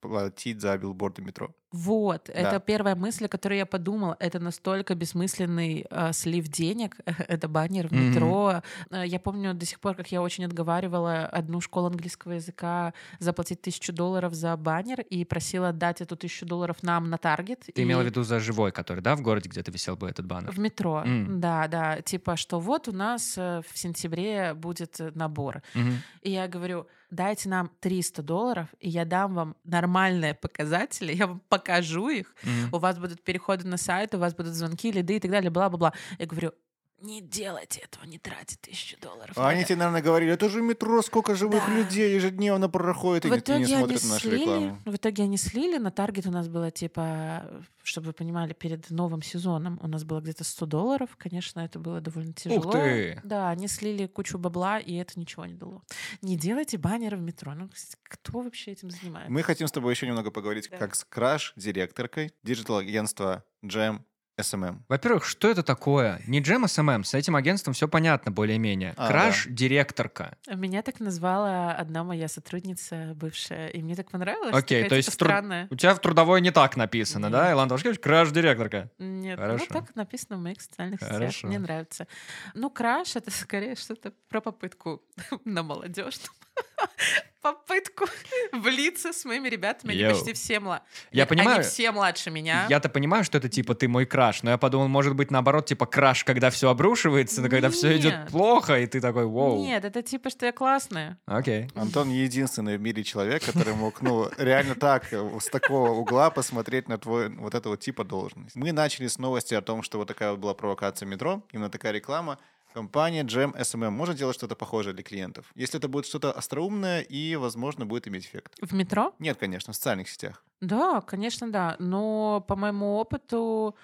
[0.00, 1.54] платить за билборды метро.
[1.76, 2.58] Вот, это Да.
[2.60, 4.16] первая мысль, о которой я подумала.
[4.18, 6.96] Это настолько бессмысленный э, слив денег.
[7.28, 8.10] это баннер в Мгм.
[8.10, 8.62] метро.
[8.90, 13.60] Э, Я помню до сих пор, как я очень отговаривала одну школу английского языка заплатить
[13.60, 17.60] тысячу долларов за баннер и просила отдать эту тысячу долларов нам на таргет.
[17.74, 17.82] Ты и...
[17.84, 20.50] имела в виду за живой, который, да, в городе где-то висел бы этот баннер?
[20.52, 21.40] В метро, М.
[21.40, 22.00] да, да.
[22.00, 25.62] Типа, что вот у нас э, в сентябре будет э, набор.
[25.74, 26.02] Мгм.
[26.22, 31.40] И я говорю, дайте нам 300 долларов, и я дам вам нормальные показатели, я вам
[31.48, 31.65] покажу
[32.10, 32.68] их, Мгм.
[32.72, 35.92] у вас будут переходы на сайт, у вас будут звонки, лиды и так далее, бла-бла-бла.
[36.18, 36.52] Я говорю,
[36.98, 39.36] не делайте этого, не тратьте тысячу долларов.
[39.36, 39.68] А они это».
[39.68, 41.74] тебе, наверное, говорили, это же метро, сколько живых Да.
[41.74, 44.78] людей ежедневно проходит, и в не итоге они смотрит на нашу слили, рекламу.
[44.84, 49.22] в итоге они слили, на таргет у нас было типа, чтобы вы понимали, перед новым
[49.22, 52.72] сезоном у нас было где-то 100 долларов, конечно, это было довольно тяжело.
[52.72, 53.20] ты!
[53.24, 55.82] Да, они слили кучу бабла, и это ничего не дало.
[56.22, 57.54] Не делайте баннеры в метро.
[57.54, 57.68] Ну,
[58.04, 59.30] кто вообще этим занимается?
[59.30, 60.78] Мы хотим с тобой еще немного поговорить, Да.
[60.78, 64.00] как с краш-директоркой digital-агентства Jam
[64.38, 64.80] SMM.
[64.88, 66.20] Во-первых, что это такое?
[66.26, 68.92] Не Jam SMM, с этим агентством все понятно более-менее.
[68.96, 70.36] А, Краш-директорка.
[70.46, 74.54] Меня так назвала одна моя сотрудница бывшая, и мне так понравилось.
[74.54, 75.68] Окей, то есть типа, тру- странная.
[75.70, 77.52] У тебя в трудовой не так написано, да, Нет.
[77.52, 77.98] Иоланта Вашкевич?
[77.98, 78.90] Краш-директорка.
[78.98, 79.64] Нет, Хорошо.
[79.70, 81.14] ну так написано в моих социальных сетях.
[81.16, 81.46] Хорошо.
[81.48, 82.06] Мне нравится.
[82.54, 85.02] Ну, краш— это скорее что-то про попытку
[85.44, 86.18] на молодежь.
[87.42, 88.06] Попытку
[88.52, 89.94] влиться с моими ребятами.
[89.94, 90.84] Они почти все младше.
[91.12, 91.58] Я понимаю.
[91.58, 92.66] Они все младше меня.
[92.68, 95.86] Я-то понимаю, что это типа ты мой краш, но я подумал, может быть, наоборот, типа
[95.86, 99.62] краш, когда все обрушивается, но когда все идет плохо, и ты такой, вау.
[99.62, 101.18] Нет, это типа, что я классная.
[101.26, 101.70] Окей.
[101.76, 106.98] Антон единственный в мире человек, который мог, ну, реально так, с такого угла посмотреть на
[106.98, 108.56] твой вот этого типа должность.
[108.56, 111.92] Мы начали с новости о том, что вот такая вот была провокация метро, именно такая
[111.92, 112.38] реклама.
[112.76, 117.34] Компания Jam SMM может делать что-то похожее для клиентов, если это будет что-то остроумное и,
[117.36, 118.52] возможно, будет иметь эффект.
[118.60, 119.14] В метро?
[119.18, 120.44] Нет, конечно, в социальных сетях.
[120.60, 121.76] Да, конечно, да.
[121.78, 123.74] Но по моему опыту,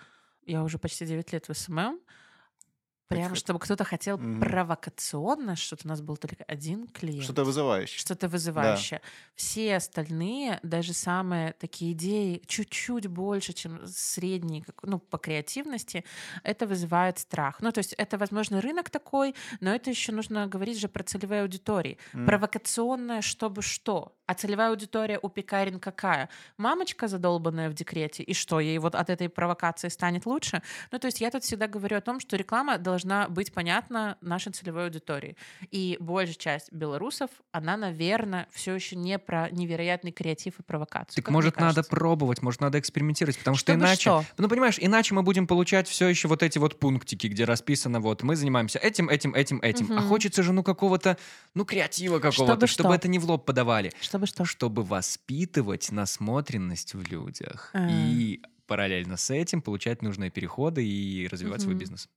[0.44, 2.00] я уже почти 9 лет в SMM,
[3.12, 4.40] прям Так, чтобы кто-то хотел мгм.
[4.40, 7.24] провокационно, что-то у нас был только один клиент.
[7.24, 7.98] Что-то вызывающее.
[7.98, 9.00] что-то вызывающее.
[9.34, 16.04] Все остальные, даже самые такие идеи, чуть-чуть больше, чем средние, как- ну, по креативности,
[16.42, 17.58] это вызывает страх.
[17.60, 21.42] Ну, то есть это, возможно, рынок такой, но это еще нужно говорить же про целевые
[21.42, 21.98] аудитории.
[22.14, 22.26] М.
[22.26, 24.16] Провокационное, чтобы что?
[24.32, 26.30] А целевая аудитория у пекарен какая?
[26.56, 30.62] Мамочка задолбанная в декрете, и что, ей вот от этой провокации станет лучше?
[30.90, 34.50] Ну, то есть я тут всегда говорю о том, что реклама должна быть понятна нашей
[34.52, 35.36] целевой аудитории.
[35.70, 41.22] И большая часть белорусов, она, наверное, все еще не про невероятный креатив и провокацию.
[41.22, 44.00] Так может надо пробовать, может надо экспериментировать, потому что Чтобы иначе...
[44.00, 44.24] что?
[44.38, 48.22] Ну, понимаешь, иначе мы будем получать все еще вот эти вот пунктики, где расписано вот
[48.22, 49.92] мы занимаемся этим, этим, этим, этим.
[49.92, 50.08] А Мгм.
[50.08, 51.18] хочется же ну какого-то,
[51.52, 52.94] ну, креатива какого-то, Чтобы чтобы что?
[52.94, 53.92] это не в лоб подавали.
[54.00, 54.48] Чтобы что?
[54.48, 57.74] Чтобы воспитывать насмотренность в людях.
[57.74, 57.78] А.
[57.86, 61.78] И параллельно с этим получать нужные переходы и развивать свой Мгм.
[61.80, 62.08] бизнес.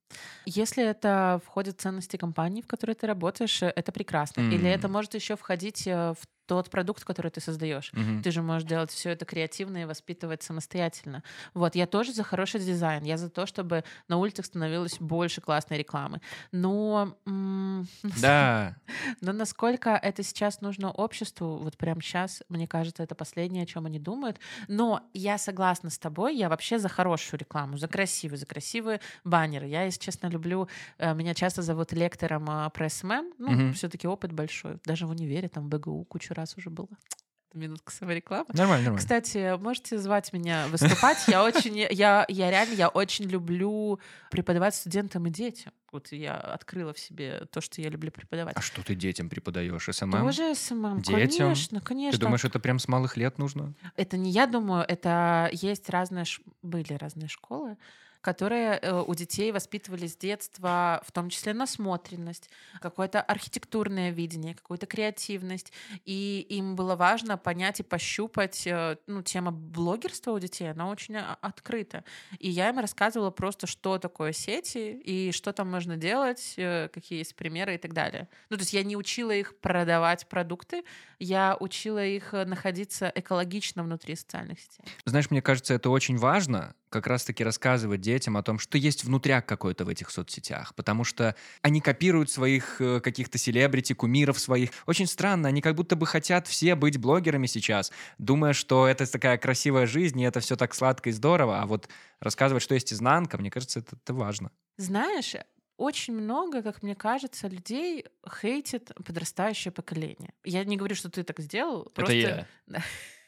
[0.46, 4.42] Если это входит в ценности компании, в которой ты работаешь, э, это прекрасно.
[4.42, 7.92] Или это может еще входить э, в тот продукт, который ты создаешь.
[7.94, 8.22] Мгм.
[8.22, 11.24] Ты же можешь делать все это креативно и воспитывать самостоятельно.
[11.54, 13.04] Вот, я тоже за хороший дизайн.
[13.04, 16.22] Я за то, чтобы на улицах становилось больше классной рекламы.
[16.52, 17.16] Но,
[18.22, 18.76] Да.
[19.22, 23.86] но насколько это сейчас нужно обществу, вот прямо сейчас, мне кажется, это последнее, о чем
[23.86, 24.40] они думают.
[24.68, 29.68] Но я согласна с тобой, я вообще за хорошую рекламу, за красивую, за красивые баннеры.
[29.68, 30.68] Я, если честно, люблю,
[30.98, 33.74] э, меня часто зовут лектором э, про SMM, ну, Мгм.
[33.74, 34.78] все-таки опыт большой.
[34.86, 36.90] Даже в универе, там, в БГУ кучу раз уже было.
[37.54, 38.48] Минутка саморекламы.
[38.50, 39.00] Нормально, нормально.
[39.00, 41.26] Кстати, можете звать меня выступать.
[41.28, 45.72] Я очень, я, я реально, я очень люблю преподавать студентам и детям.
[45.94, 48.58] Вот я открыла в себе то, что я люблю преподавать.
[48.58, 49.88] А что ты детям преподаешь?
[49.90, 50.12] SMM?
[50.12, 51.48] Тоже SMM, Детям?
[51.48, 52.20] конечно, конечно.
[52.20, 53.74] Ты думаешь, это прям с малых лет нужно?
[53.96, 56.26] Это не я думаю, это есть разные,
[56.62, 57.78] были разные школы,
[58.26, 62.50] которые э, у детей воспитывали с детства, в том числе насмотренность,
[62.82, 65.72] какое-то архитектурное видение, какую-то креативность.
[66.06, 71.18] И им было важно понять и пощупать, э, ну, тема блогерства у детей, она очень
[71.18, 72.04] а- открыта.
[72.40, 77.20] И я им рассказывала просто, что такое сети и что там можно делать, э, какие
[77.20, 78.28] есть примеры и так далее.
[78.50, 80.84] Ну, то есть я не учила их продавать продукты,
[81.20, 84.84] я учила их э, находиться экологично внутри социальных сетей.
[85.06, 89.46] Знаешь, мне кажется, это очень важно, как раз-таки рассказывать детям о том, что есть внутряк
[89.46, 94.70] какой-то в этих соцсетях, потому что они копируют своих э, каких-то селебрити, кумиров своих.
[94.86, 99.38] Очень странно, они как будто бы хотят все быть блогерами сейчас, думая, что это такая
[99.38, 101.90] красивая жизнь, и это все так сладко и здорово, а вот
[102.22, 104.52] рассказывать, что есть изнанка, мне кажется, это, это важно.
[104.78, 105.36] Знаешь,
[105.76, 108.06] очень много, как мне кажется, людей
[108.42, 110.34] хейтит подрастающее поколение.
[110.46, 111.92] Я не говорю, что ты так сделал.
[111.94, 112.48] Это я.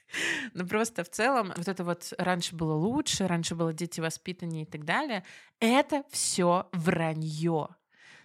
[0.54, 4.66] Ну просто в целом вот это вот раньше было лучше, раньше было дети воспитаннее и
[4.66, 5.24] так далее.
[5.60, 7.70] Это все вранье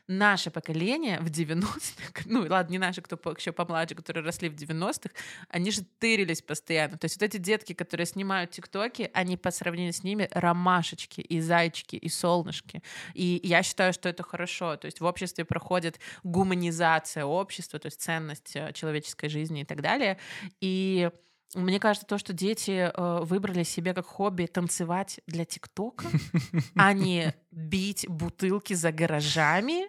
[0.09, 5.11] наше поколение в 90-х, ну ладно, не наши, кто еще помладше, которые росли в 90-х,
[5.49, 6.99] они же тырились постоянно.
[6.99, 11.41] То есть вот эти детки, которые снимают тиктоки, они по сравнению с ними ромашечки и
[11.41, 12.83] зайчики и солнышки.
[13.15, 14.77] И я считаю, что это хорошо.
[14.77, 19.81] То есть в обществе проходит гуманизация общества, то есть ценность э, человеческой жизни и так
[19.81, 20.19] далее.
[20.61, 21.11] И
[21.55, 26.07] мне кажется, то, что дети э, выбрали себе как хобби танцевать для ТикТока,
[26.75, 29.89] а не бить бутылки за гаражами.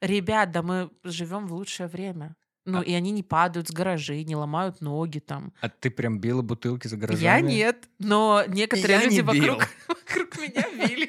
[0.00, 2.36] Ребят, да мы живем в лучшее время.
[2.64, 2.82] Ну, а...
[2.82, 5.52] и они не падают с гаражей, не ломают ноги там.
[5.60, 7.22] А ты прям била бутылки за гаражами?
[7.24, 11.08] Я нет, но некоторые Я люди вокруг, вокруг меня били.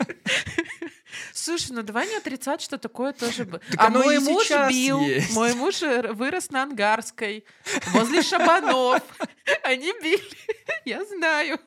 [1.37, 3.61] Слушай, ну давай не отрицать, что такое тоже было.
[3.77, 5.35] А мой муж бил, есть.
[5.35, 7.45] мой муж вырос на Ангарской,
[7.93, 9.03] возле Шабанов.
[9.63, 10.31] Они били,
[10.85, 11.59] я знаю.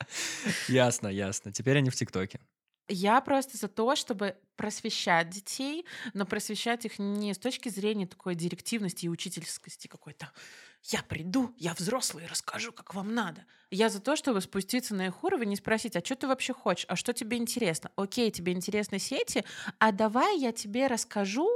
[0.67, 1.53] Ясно, ясно.
[1.53, 2.41] Теперь они в ТикТоке.
[2.89, 8.35] Я просто за то, чтобы просвещать детей, но просвещать их не с точки зрения такой
[8.35, 10.29] директивности и учительскости какой-то.
[10.83, 13.45] Я приду, я взрослый, расскажу, как вам надо.
[13.69, 16.85] Я за то, чтобы спуститься на их уровень и спросить, а что ты вообще хочешь,
[16.89, 17.91] а что тебе интересно?
[17.95, 19.45] Окей, тебе интересны сети,
[19.77, 21.47] а давай я тебе расскажу,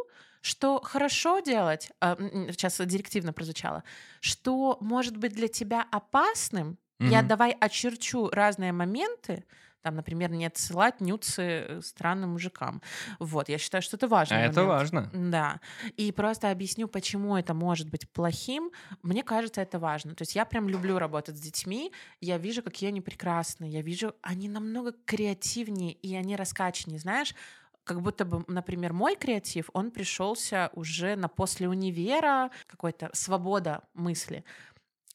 [0.41, 2.15] что хорошо делать, а,
[2.51, 3.83] сейчас директивно прозвучало,
[4.19, 7.09] что может быть для тебя опасным, mm-hmm.
[7.09, 9.43] я давай очерчу разные моменты,
[9.85, 12.81] там, например, не отсылать нюцы э, странным мужикам.
[13.19, 14.37] Вот, я считаю, что это важно.
[14.37, 15.11] А это важно.
[15.13, 15.59] Да.
[15.95, 18.71] И просто объясню, почему это может быть плохим.
[19.03, 20.15] Мне кажется, это важно.
[20.15, 21.91] То есть я прям люблю работать с детьми.
[22.19, 23.69] Я вижу, какие они прекрасные.
[23.69, 26.97] Я вижу, они намного креативнее, и они раскачаннее.
[26.97, 27.35] Знаешь,
[27.83, 34.43] как будто бы, например, мой креатив, он пришелся уже на после универа, какой-то свобода мысли.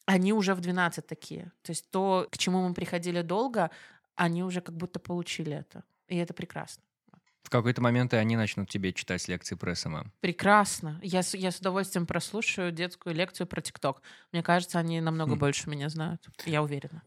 [0.05, 1.51] Они уже в 12 такие.
[1.61, 3.69] То есть то, к чему мы приходили долго,
[4.23, 5.83] они уже как будто получили это.
[6.07, 6.83] И это прекрасно.
[7.43, 10.11] В какой-то момент и они начнут тебе читать лекции про SMM.
[10.21, 10.99] Прекрасно.
[11.01, 14.01] Я, с- я с удовольствием прослушаю детскую лекцию про TikTok.
[14.31, 15.39] Мне кажется, они намного Хм.
[15.39, 16.29] больше меня знают.
[16.45, 17.01] Я уверена.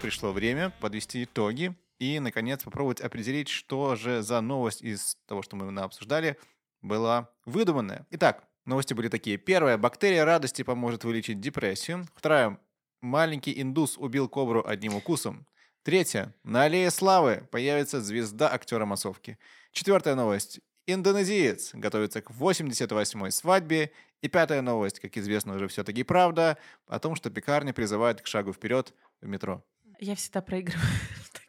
[0.00, 5.56] Пришло время подвести итоги и, наконец, попробовать определить, что же за новость из того, что
[5.56, 6.38] мы обсуждали,
[6.80, 8.06] была выдуманная.
[8.10, 9.38] Итак, Новости были такие.
[9.38, 9.78] Первая.
[9.78, 12.06] Бактерия радости поможет вылечить депрессию.
[12.14, 12.60] Вторая.
[13.00, 15.46] Маленький индус убил кобру одним укусом.
[15.82, 16.34] Третья.
[16.44, 19.38] На аллее славы появится звезда актера массовки.
[19.72, 20.60] Четвертая новость.
[20.86, 23.90] Индонезиец готовится к 88-й свадьбе.
[24.20, 26.58] И пятая новость, как известно уже все-таки правда,
[26.88, 28.92] о том, что пекарня призывает к шагу вперед
[29.22, 29.64] в метро.
[29.98, 30.84] Я всегда проигрываю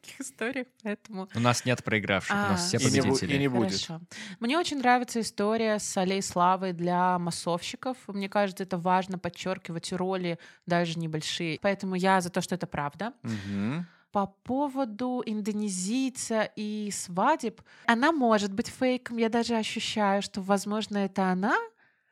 [0.10, 1.28] таких историях, поэтому...
[1.36, 3.32] У нас нет проигравших, а, у нас все и победители.
[3.32, 3.72] Не, и не будет.
[3.72, 4.02] Хорошо.
[4.40, 7.98] Мне очень нравится история с Аллей Славы для массовщиков.
[8.08, 11.60] Мне кажется, это важно подчеркивать роли даже небольшие.
[11.62, 13.14] Поэтому я за то, что это правда.
[13.24, 13.86] Угу.
[14.12, 19.18] По поводу индонезийца и свадеб, она может быть фейком.
[19.18, 21.56] Я даже ощущаю, что, возможно, это она,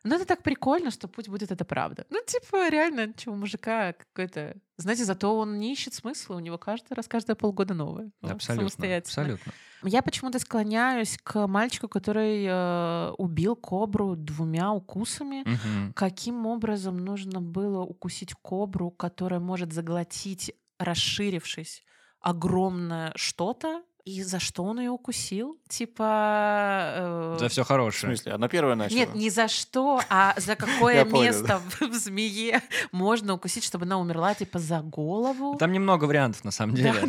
[0.07, 2.05] ну, это так прикольно, что путь будет это правда.
[2.09, 4.55] Ну, типа, реально, чего мужика какой-то...
[4.77, 8.11] Знаете, зато он не ищет смысла, у него каждый раз, каждые полгода новое.
[8.21, 9.51] Абсолютно, абсолютно.
[9.83, 15.41] Я почему-то склоняюсь к мальчику, который э, убил кобру двумя укусами.
[15.41, 15.93] Угу.
[15.93, 21.83] Каким образом нужно было укусить кобру, которая может заглотить, расширившись,
[22.19, 25.59] огромное что-то, и за что он ее укусил?
[25.67, 26.93] Типа...
[26.95, 27.37] Э...
[27.39, 28.13] За все хорошее.
[28.13, 28.31] В смысле?
[28.35, 28.97] Она первая начала?
[28.97, 32.61] Нет, не за что, а за какое место в змее
[32.93, 35.57] можно укусить, чтобы она умерла, типа за голову.
[35.57, 37.03] Там немного вариантов, на самом деле.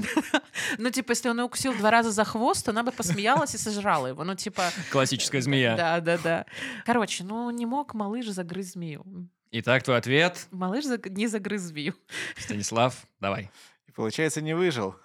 [0.77, 4.09] Ну, типа, если он ее укусил два раза за хвост, она бы посмеялась и сожрала
[4.09, 4.25] его.
[4.25, 4.65] Ну, типа...
[4.91, 5.77] Классическая змея.
[5.77, 6.47] Да, да, да.
[6.85, 9.05] Короче, ну, не мог малыш загрызть змею.
[9.53, 10.49] Итак, твой ответ?
[10.51, 11.95] Малыш не загрыз змею.
[12.37, 13.53] Станислав, давай.
[13.87, 14.97] И получается, не выжил.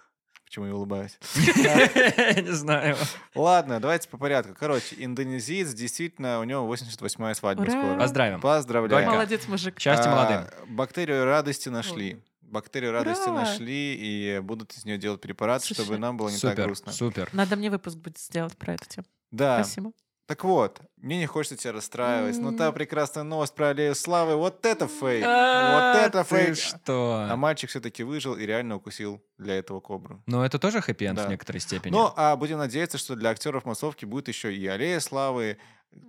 [0.54, 1.18] Почему я улыбаюсь?
[1.36, 2.96] Не знаю.
[3.34, 4.54] Ладно, давайте по порядку.
[4.54, 7.98] Короче, индонезиец, действительно, у него 88-я свадьба скоро.
[7.98, 8.40] Поздравим.
[8.40, 9.10] Поздравляю.
[9.10, 9.84] Молодец, мужик.
[9.84, 10.42] Молодым.
[10.42, 12.22] А, бактерию радости нашли.
[12.44, 16.92] Бактерию радости нашли и будут из нее делать препарат, чтобы нам было не так грустно.
[16.92, 17.30] Супер.
[17.34, 19.08] Надо мне выпуск будет сделать про эту тему.
[19.32, 19.64] Да.
[19.64, 19.92] Спасибо.
[20.26, 24.66] Так вот, мне не хочется тебя расстраивать, но та прекрасная новость про Аллею Славы, вот
[24.66, 26.56] это фейк, вот А, это фейк.
[26.56, 27.28] что?
[27.30, 30.24] А мальчик все-таки выжил и реально укусил для этого кобру.
[30.26, 31.26] Но это тоже хэппи-энд Да.
[31.28, 31.92] в некоторой степени.
[31.92, 35.58] Ну, а будем надеяться, что для актеров массовки будет еще и Аллея Славы,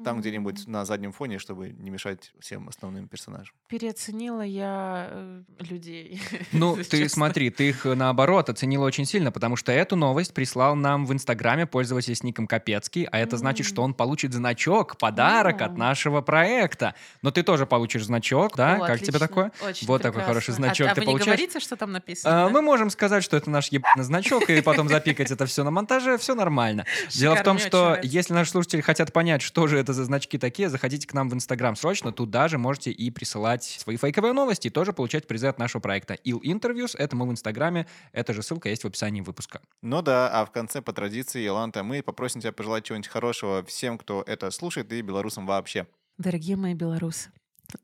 [0.05, 0.21] там Мгм.
[0.23, 3.55] где-нибудь на заднем фоне, чтобы не мешать всем основным персонажам.
[3.69, 6.21] Переоценила я э, людей.
[6.53, 7.09] Ну, ты честно.
[7.09, 11.13] смотри, ты их э, наоборот оценила очень сильно, потому что эту новость прислал нам в
[11.13, 15.75] Инстаграме пользователь с ником Капецкий, а это значит, что он получит значок, подарок от О.
[15.77, 16.95] нашего проекта.
[17.23, 18.77] Но ты тоже получишь значок, да?
[18.77, 19.19] О, как тебе отлично.
[19.19, 19.53] такое?
[19.67, 20.27] Очень Вот такой прекрасно.
[20.35, 21.27] хороший А- значок а ты вы получаешь?
[21.27, 22.45] не говорите, что там написано?
[22.45, 22.53] А, да?
[22.53, 26.19] Мы можем сказать, что это наш ебаный значок, и потом запикать это все на монтаже,
[26.19, 26.85] все нормально.
[27.15, 30.69] Дело в том, что если наши слушатели хотят понять, что же это за значки такие,
[30.69, 34.71] заходите к нам в Инстаграм срочно, туда же можете и присылать свои фейковые новости, и
[34.71, 36.15] тоже получать призы от нашего проекта.
[36.25, 39.61] Il Interviews, это мы в Инстаграме, эта же ссылка есть в описании выпуска.
[39.83, 43.99] Ну да, а в конце, по традиции, Еланта, мы попросим тебя пожелать чего-нибудь хорошего всем,
[43.99, 45.87] кто это слушает, и белорусам вообще.
[46.19, 47.31] Дорогие мои белорусы,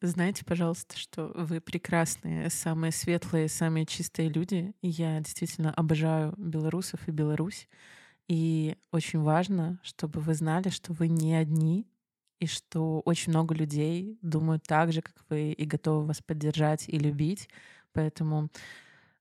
[0.01, 4.73] знаете, пожалуйста, что вы прекрасные, самые светлые, самые чистые люди.
[4.83, 7.69] И я действительно обожаю белорусов и Беларусь.
[8.31, 11.89] И очень важно, чтобы вы знали, что вы не одни,
[12.39, 16.97] и что очень много людей думают так же, как вы, и готовы вас поддержать и
[16.97, 17.49] любить.
[17.93, 18.49] Поэтому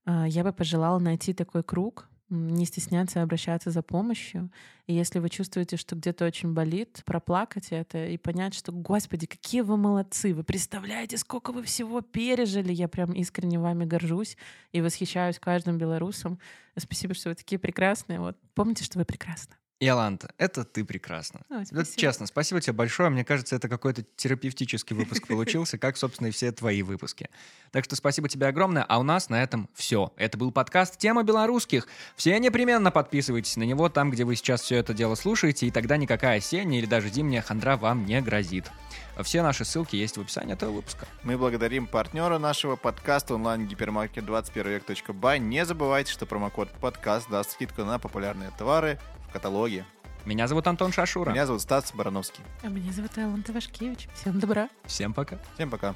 [0.06, 4.52] а, я бы пожелала найти такой круг, не стесняться обращаться за помощью.
[4.88, 9.62] И если вы чувствуете, что где-то очень болит, проплакать это и понять, что, господи, какие
[9.62, 12.72] вы молодцы, вы представляете, сколько вы всего пережили.
[12.72, 14.38] Я прям искренне вами горжусь
[14.72, 16.40] и восхищаюсь каждым белорусом.
[16.78, 18.20] Спасибо, что вы такие прекрасные.
[18.20, 19.59] Вот помните, что вы прекрасны.
[19.82, 21.40] Иоланта, это ты прекрасно.
[21.50, 21.98] Ой, спасибо.
[21.98, 23.10] честно, спасибо тебе большое.
[23.10, 27.30] Мне кажется, это какой-то терапевтический выпуск получился, как, собственно, и все твои выпуски.
[27.72, 28.84] Так что спасибо тебе огромное.
[28.84, 30.12] А у нас на этом все.
[30.18, 31.88] Это был подкаст «Тема белорусских».
[32.18, 35.96] Все непременно подписывайтесь на него там, где вы сейчас все это дело слушаете, и тогда
[35.96, 38.70] никакая осенняя или даже зимняя хандра вам не грозит.
[39.24, 41.08] Все наши ссылки есть в описании этого выпуска.
[41.24, 45.40] Мы благодарим партнера нашего подкаста онлайн-гипермаркет 21век.бай.
[45.40, 49.00] Не забывайте, что промокод подкаст даст скидку на популярные товары
[49.30, 49.86] в каталоге.
[50.26, 51.32] Меня зовут Антон Шашура.
[51.32, 52.44] Меня зовут Стас Барановский.
[52.62, 54.10] А меня зовут Алла Тавашкевич.
[54.14, 54.70] Всем добра.
[54.86, 55.40] Всем пока.
[55.56, 55.96] Всем пока.